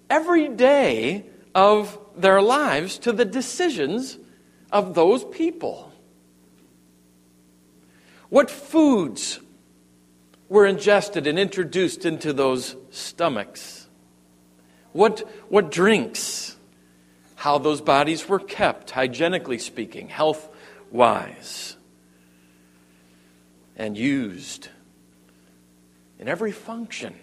every 0.09 0.49
day 0.49 1.25
of 1.55 1.99
their 2.17 2.41
lives 2.41 2.99
to 2.99 3.13
the 3.13 3.25
decisions 3.25 4.19
of 4.71 4.95
those 4.95 5.25
people. 5.25 5.93
What 8.29 8.51
foods 8.51 9.41
were 10.49 10.67
ingested 10.67 11.27
and 11.27 11.39
introduced 11.39 12.05
into 12.05 12.33
those 12.33 12.77
stomachs? 12.91 13.87
What, 14.93 15.21
what 15.49 15.71
drinks? 15.71 16.56
How 17.37 17.59
those 17.59 17.81
bodies 17.81 18.29
were 18.29 18.41
kept, 18.41 18.91
hygienically 18.91 19.59
speaking, 19.59 20.09
health 20.09 20.49
wise, 20.91 21.77
and 23.77 23.97
used 23.97 24.69
in 26.19 26.29
every 26.29 26.53
function 26.53 27.15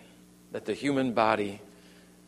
that 0.51 0.65
the 0.65 0.73
human 0.73 1.13
body 1.13 1.59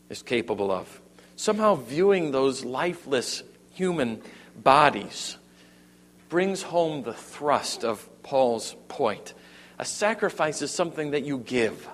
is 0.09 0.21
capable 0.21 0.71
of. 0.71 1.01
Somehow, 1.35 1.75
viewing 1.75 2.31
those 2.31 2.65
lifeless 2.65 3.43
human 3.71 4.21
bodies 4.55 5.37
brings 6.29 6.63
home 6.63 7.03
the 7.03 7.13
thrust 7.13 7.83
of 7.83 8.07
Paul's 8.23 8.75
point. 8.87 9.33
A 9.77 9.85
sacrifice 9.85 10.61
is 10.61 10.71
something 10.71 11.11
that 11.11 11.23
you 11.23 11.37
give 11.37 11.87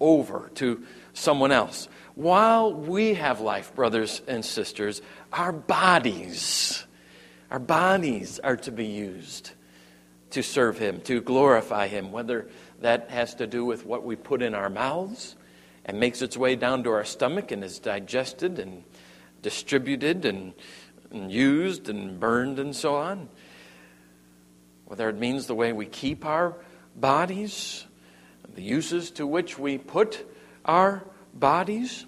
over 0.00 0.50
to 0.56 0.82
someone 1.12 1.52
else. 1.52 1.88
While 2.14 2.72
we 2.72 3.14
have 3.14 3.40
life, 3.40 3.74
brothers 3.74 4.22
and 4.26 4.44
sisters, 4.44 5.02
our 5.32 5.52
bodies, 5.52 6.84
our 7.50 7.58
bodies 7.58 8.38
are 8.38 8.56
to 8.56 8.72
be 8.72 8.86
used 8.86 9.52
to 10.30 10.42
serve 10.42 10.78
Him, 10.78 11.00
to 11.02 11.20
glorify 11.20 11.88
Him, 11.88 12.12
whether 12.12 12.48
that 12.80 13.10
has 13.10 13.34
to 13.36 13.46
do 13.46 13.64
with 13.64 13.84
what 13.84 14.04
we 14.04 14.16
put 14.16 14.42
in 14.42 14.54
our 14.54 14.70
mouths 14.70 15.36
and 15.84 15.98
makes 15.98 16.22
its 16.22 16.36
way 16.36 16.54
down 16.54 16.84
to 16.84 16.90
our 16.90 17.04
stomach 17.04 17.50
and 17.50 17.64
is 17.64 17.78
digested 17.78 18.58
and 18.58 18.84
distributed 19.42 20.24
and, 20.24 20.52
and 21.10 21.32
used 21.32 21.88
and 21.88 22.20
burned 22.20 22.58
and 22.58 22.76
so 22.76 22.94
on. 22.96 23.28
Whether 24.84 25.08
it 25.08 25.16
means 25.16 25.46
the 25.46 25.54
way 25.54 25.72
we 25.72 25.86
keep 25.86 26.24
our 26.24 26.56
bodies, 26.94 27.86
the 28.54 28.62
uses 28.62 29.10
to 29.12 29.26
which 29.26 29.58
we 29.58 29.78
put 29.78 30.26
our 30.64 31.04
bodies, 31.34 32.04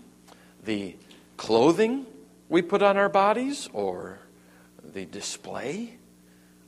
the 0.64 0.96
clothing 1.36 2.06
we 2.50 2.60
put 2.60 2.82
on 2.82 2.98
our 2.98 3.08
bodies, 3.08 3.70
or 3.72 4.18
the 4.92 5.06
display 5.06 5.96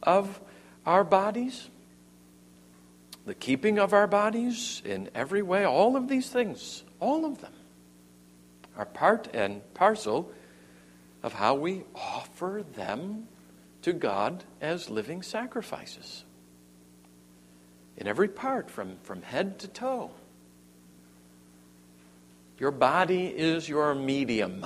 of 0.02 0.40
our 0.86 1.04
bodies, 1.04 1.68
the 3.26 3.34
keeping 3.34 3.78
of 3.78 3.92
our 3.92 4.06
bodies 4.06 4.80
in 4.84 5.10
every 5.14 5.42
way, 5.42 5.64
all 5.64 5.96
of 5.96 6.08
these 6.08 6.28
things, 6.30 6.84
all 7.00 7.24
of 7.24 7.40
them, 7.40 7.52
are 8.76 8.86
part 8.86 9.28
and 9.34 9.60
parcel 9.74 10.32
of 11.22 11.32
how 11.32 11.54
we 11.54 11.82
offer 11.94 12.64
them 12.74 13.26
to 13.82 13.92
God 13.92 14.44
as 14.60 14.88
living 14.88 15.22
sacrifices. 15.22 16.24
In 17.96 18.06
every 18.06 18.28
part, 18.28 18.70
from, 18.70 18.96
from 19.02 19.22
head 19.22 19.58
to 19.60 19.68
toe. 19.68 20.12
Your 22.58 22.70
body 22.70 23.26
is 23.26 23.68
your 23.68 23.94
medium. 23.94 24.64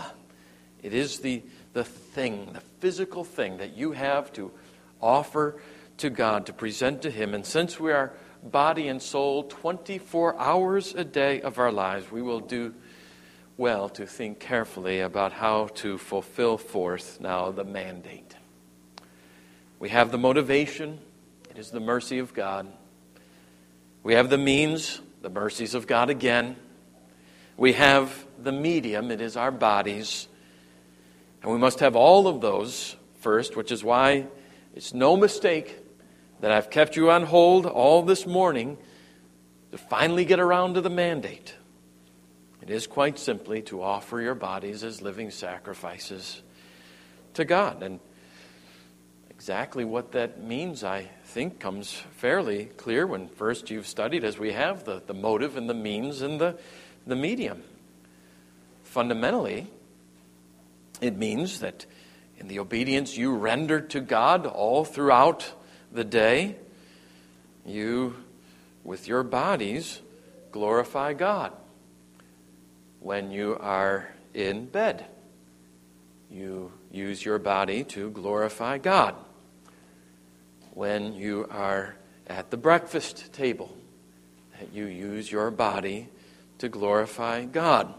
It 0.82 0.94
is 0.94 1.20
the, 1.20 1.42
the 1.72 1.84
thing, 1.84 2.50
the 2.52 2.60
physical 2.80 3.24
thing 3.24 3.58
that 3.58 3.76
you 3.76 3.92
have 3.92 4.32
to 4.34 4.52
offer 5.00 5.60
to 5.98 6.10
God, 6.10 6.46
to 6.46 6.52
present 6.52 7.02
to 7.02 7.10
Him. 7.10 7.34
And 7.34 7.44
since 7.44 7.80
we 7.80 7.92
are 7.92 8.12
body 8.42 8.88
and 8.88 9.02
soul 9.02 9.44
24 9.44 10.38
hours 10.38 10.94
a 10.94 11.04
day 11.04 11.40
of 11.40 11.58
our 11.58 11.72
lives, 11.72 12.10
we 12.10 12.22
will 12.22 12.40
do 12.40 12.74
well 13.56 13.88
to 13.88 14.06
think 14.06 14.38
carefully 14.38 15.00
about 15.00 15.32
how 15.32 15.68
to 15.74 15.96
fulfill 15.98 16.58
forth 16.58 17.18
now 17.20 17.50
the 17.50 17.64
mandate. 17.64 18.36
We 19.78 19.88
have 19.90 20.10
the 20.10 20.18
motivation, 20.18 20.98
it 21.50 21.58
is 21.58 21.70
the 21.70 21.80
mercy 21.80 22.18
of 22.18 22.34
God. 22.34 22.66
We 24.02 24.14
have 24.14 24.30
the 24.30 24.38
means, 24.38 25.00
the 25.22 25.30
mercies 25.30 25.74
of 25.74 25.86
God 25.86 26.10
again. 26.10 26.56
We 27.56 27.72
have 27.72 28.24
the 28.38 28.52
medium, 28.52 29.10
it 29.10 29.20
is 29.20 29.36
our 29.36 29.50
bodies. 29.50 30.28
And 31.46 31.54
we 31.54 31.60
must 31.60 31.78
have 31.78 31.94
all 31.94 32.26
of 32.26 32.42
those 32.42 32.96
first, 33.20 33.56
which 33.56 33.70
is 33.72 33.82
why 33.82 34.26
it's 34.74 34.92
no 34.92 35.16
mistake 35.16 35.78
that 36.40 36.50
I've 36.50 36.68
kept 36.68 36.96
you 36.96 37.10
on 37.10 37.22
hold 37.22 37.64
all 37.64 38.02
this 38.02 38.26
morning 38.26 38.76
to 39.70 39.78
finally 39.78 40.26
get 40.26 40.40
around 40.40 40.74
to 40.74 40.82
the 40.82 40.90
mandate. 40.90 41.54
It 42.60 42.68
is 42.68 42.86
quite 42.86 43.18
simply 43.18 43.62
to 43.62 43.80
offer 43.80 44.20
your 44.20 44.34
bodies 44.34 44.84
as 44.84 45.00
living 45.00 45.30
sacrifices 45.30 46.42
to 47.34 47.46
God. 47.46 47.82
And 47.82 48.00
Exactly 49.36 49.84
what 49.84 50.12
that 50.12 50.42
means, 50.42 50.82
I 50.82 51.10
think, 51.24 51.60
comes 51.60 51.92
fairly 51.92 52.64
clear 52.78 53.06
when 53.06 53.28
first 53.28 53.70
you've 53.70 53.86
studied, 53.86 54.24
as 54.24 54.38
we 54.38 54.52
have, 54.52 54.84
the, 54.84 55.02
the 55.06 55.12
motive 55.12 55.58
and 55.58 55.68
the 55.68 55.74
means 55.74 56.22
and 56.22 56.40
the, 56.40 56.58
the 57.06 57.14
medium. 57.14 57.62
Fundamentally, 58.82 59.66
it 61.00 61.16
means 61.16 61.60
that 61.60 61.86
in 62.38 62.48
the 62.48 62.58
obedience 62.58 63.16
you 63.16 63.34
render 63.34 63.80
to 63.80 64.00
God 64.00 64.46
all 64.46 64.84
throughout 64.84 65.52
the 65.92 66.04
day, 66.04 66.56
you, 67.64 68.16
with 68.84 69.08
your 69.08 69.22
bodies, 69.22 70.00
glorify 70.52 71.12
God. 71.12 71.52
When 73.00 73.30
you 73.30 73.56
are 73.60 74.08
in 74.34 74.66
bed, 74.66 75.06
you 76.30 76.72
use 76.90 77.24
your 77.24 77.38
body 77.38 77.84
to 77.84 78.10
glorify 78.10 78.78
God 78.78 79.14
when 80.76 81.14
you 81.14 81.46
are 81.50 81.96
at 82.26 82.50
the 82.50 82.56
breakfast 82.58 83.32
table, 83.32 83.74
you 84.74 84.84
use 84.84 85.32
your 85.32 85.50
body 85.50 86.06
to 86.58 86.68
glorify 86.68 87.46
God. 87.46 87.94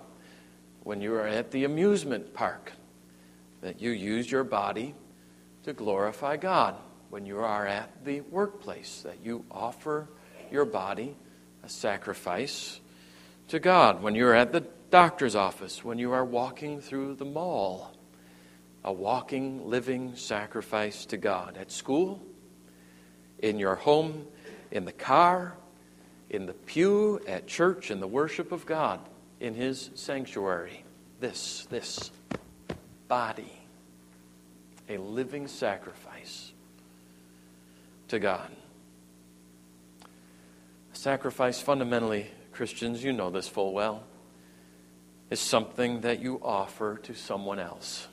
When 0.83 1.01
you 1.01 1.15
are 1.15 1.25
at 1.25 1.49
the 1.49 1.63
amusement 1.63 2.35
park, 2.35 2.73
that 3.67 3.81
you 3.81 3.91
use 3.91 4.31
your 4.31 4.45
body 4.45 4.95
to 5.63 5.73
glorify 5.73 6.37
God. 6.37 6.75
When 7.09 7.25
you 7.25 7.39
are 7.39 7.67
at 7.67 8.05
the 8.05 8.21
workplace, 8.21 9.01
that 9.01 9.17
you 9.21 9.43
offer 9.51 10.07
your 10.49 10.63
body 10.63 11.17
a 11.63 11.67
sacrifice 11.67 12.79
to 13.49 13.59
God. 13.59 14.01
When 14.01 14.15
you're 14.15 14.33
at 14.33 14.53
the 14.53 14.61
doctor's 14.89 15.35
office, 15.35 15.83
when 15.83 15.99
you 15.99 16.13
are 16.13 16.23
walking 16.23 16.79
through 16.79 17.15
the 17.15 17.25
mall, 17.25 17.91
a 18.85 18.93
walking, 18.93 19.69
living 19.69 20.15
sacrifice 20.15 21.05
to 21.07 21.17
God 21.17 21.57
at 21.57 21.69
school, 21.69 22.21
in 23.39 23.59
your 23.59 23.75
home, 23.75 24.27
in 24.71 24.85
the 24.85 24.93
car, 24.93 25.57
in 26.29 26.45
the 26.45 26.53
pew, 26.53 27.19
at 27.27 27.47
church, 27.47 27.91
in 27.91 27.99
the 27.99 28.07
worship 28.07 28.53
of 28.53 28.65
God, 28.65 29.01
in 29.41 29.53
His 29.53 29.89
sanctuary. 29.95 30.85
This, 31.19 31.67
this 31.69 32.11
body, 33.09 33.56
a 34.89 34.97
living 34.97 35.47
sacrifice 35.47 36.51
to 38.07 38.19
God. 38.19 38.49
Sacrifice, 40.93 41.61
fundamentally, 41.61 42.27
Christians, 42.51 43.03
you 43.03 43.13
know 43.13 43.29
this 43.29 43.47
full 43.47 43.73
well, 43.73 44.03
is 45.29 45.39
something 45.39 46.01
that 46.01 46.21
you 46.21 46.39
offer 46.41 46.97
to 47.03 47.13
someone 47.13 47.59
else. 47.59 48.07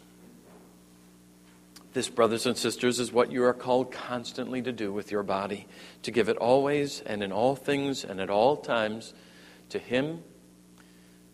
This, 1.95 2.09
brothers 2.09 2.45
and 2.45 2.57
sisters, 2.57 2.99
is 2.99 3.13
what 3.13 3.31
you 3.31 3.45
are 3.45 3.55
called 3.55 3.93
constantly 3.93 4.61
to 4.63 4.73
do 4.73 4.93
with 4.93 5.13
your 5.13 5.23
body 5.23 5.69
to 6.03 6.11
give 6.11 6.29
it 6.29 6.37
always 6.37 7.01
and 7.01 7.23
in 7.23 7.31
all 7.31 7.55
things 7.55 8.05
and 8.05 8.21
at 8.21 8.31
all 8.31 8.57
times 8.57 9.15
to 9.71 9.79
Him, 9.79 10.23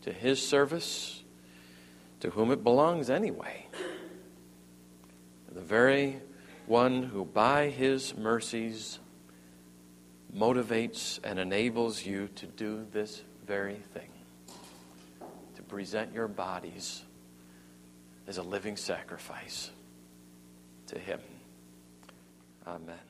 to 0.02 0.12
His 0.12 0.46
service, 0.46 1.22
to 2.20 2.30
whom 2.30 2.50
it 2.50 2.62
belongs 2.62 3.08
anyway. 3.08 3.66
The 5.52 5.60
very 5.60 6.20
one 6.66 7.02
who, 7.02 7.24
by 7.24 7.68
His 7.68 8.16
mercies, 8.16 8.98
motivates 10.34 11.18
and 11.24 11.38
enables 11.38 12.06
you 12.06 12.28
to 12.36 12.46
do 12.46 12.86
this 12.92 13.22
very 13.46 13.82
thing 13.94 14.10
to 15.56 15.62
present 15.62 16.14
your 16.14 16.28
bodies 16.28 17.02
as 18.28 18.38
a 18.38 18.42
living 18.42 18.76
sacrifice 18.76 19.70
to 20.86 20.98
Him. 20.98 21.20
Amen. 22.66 23.09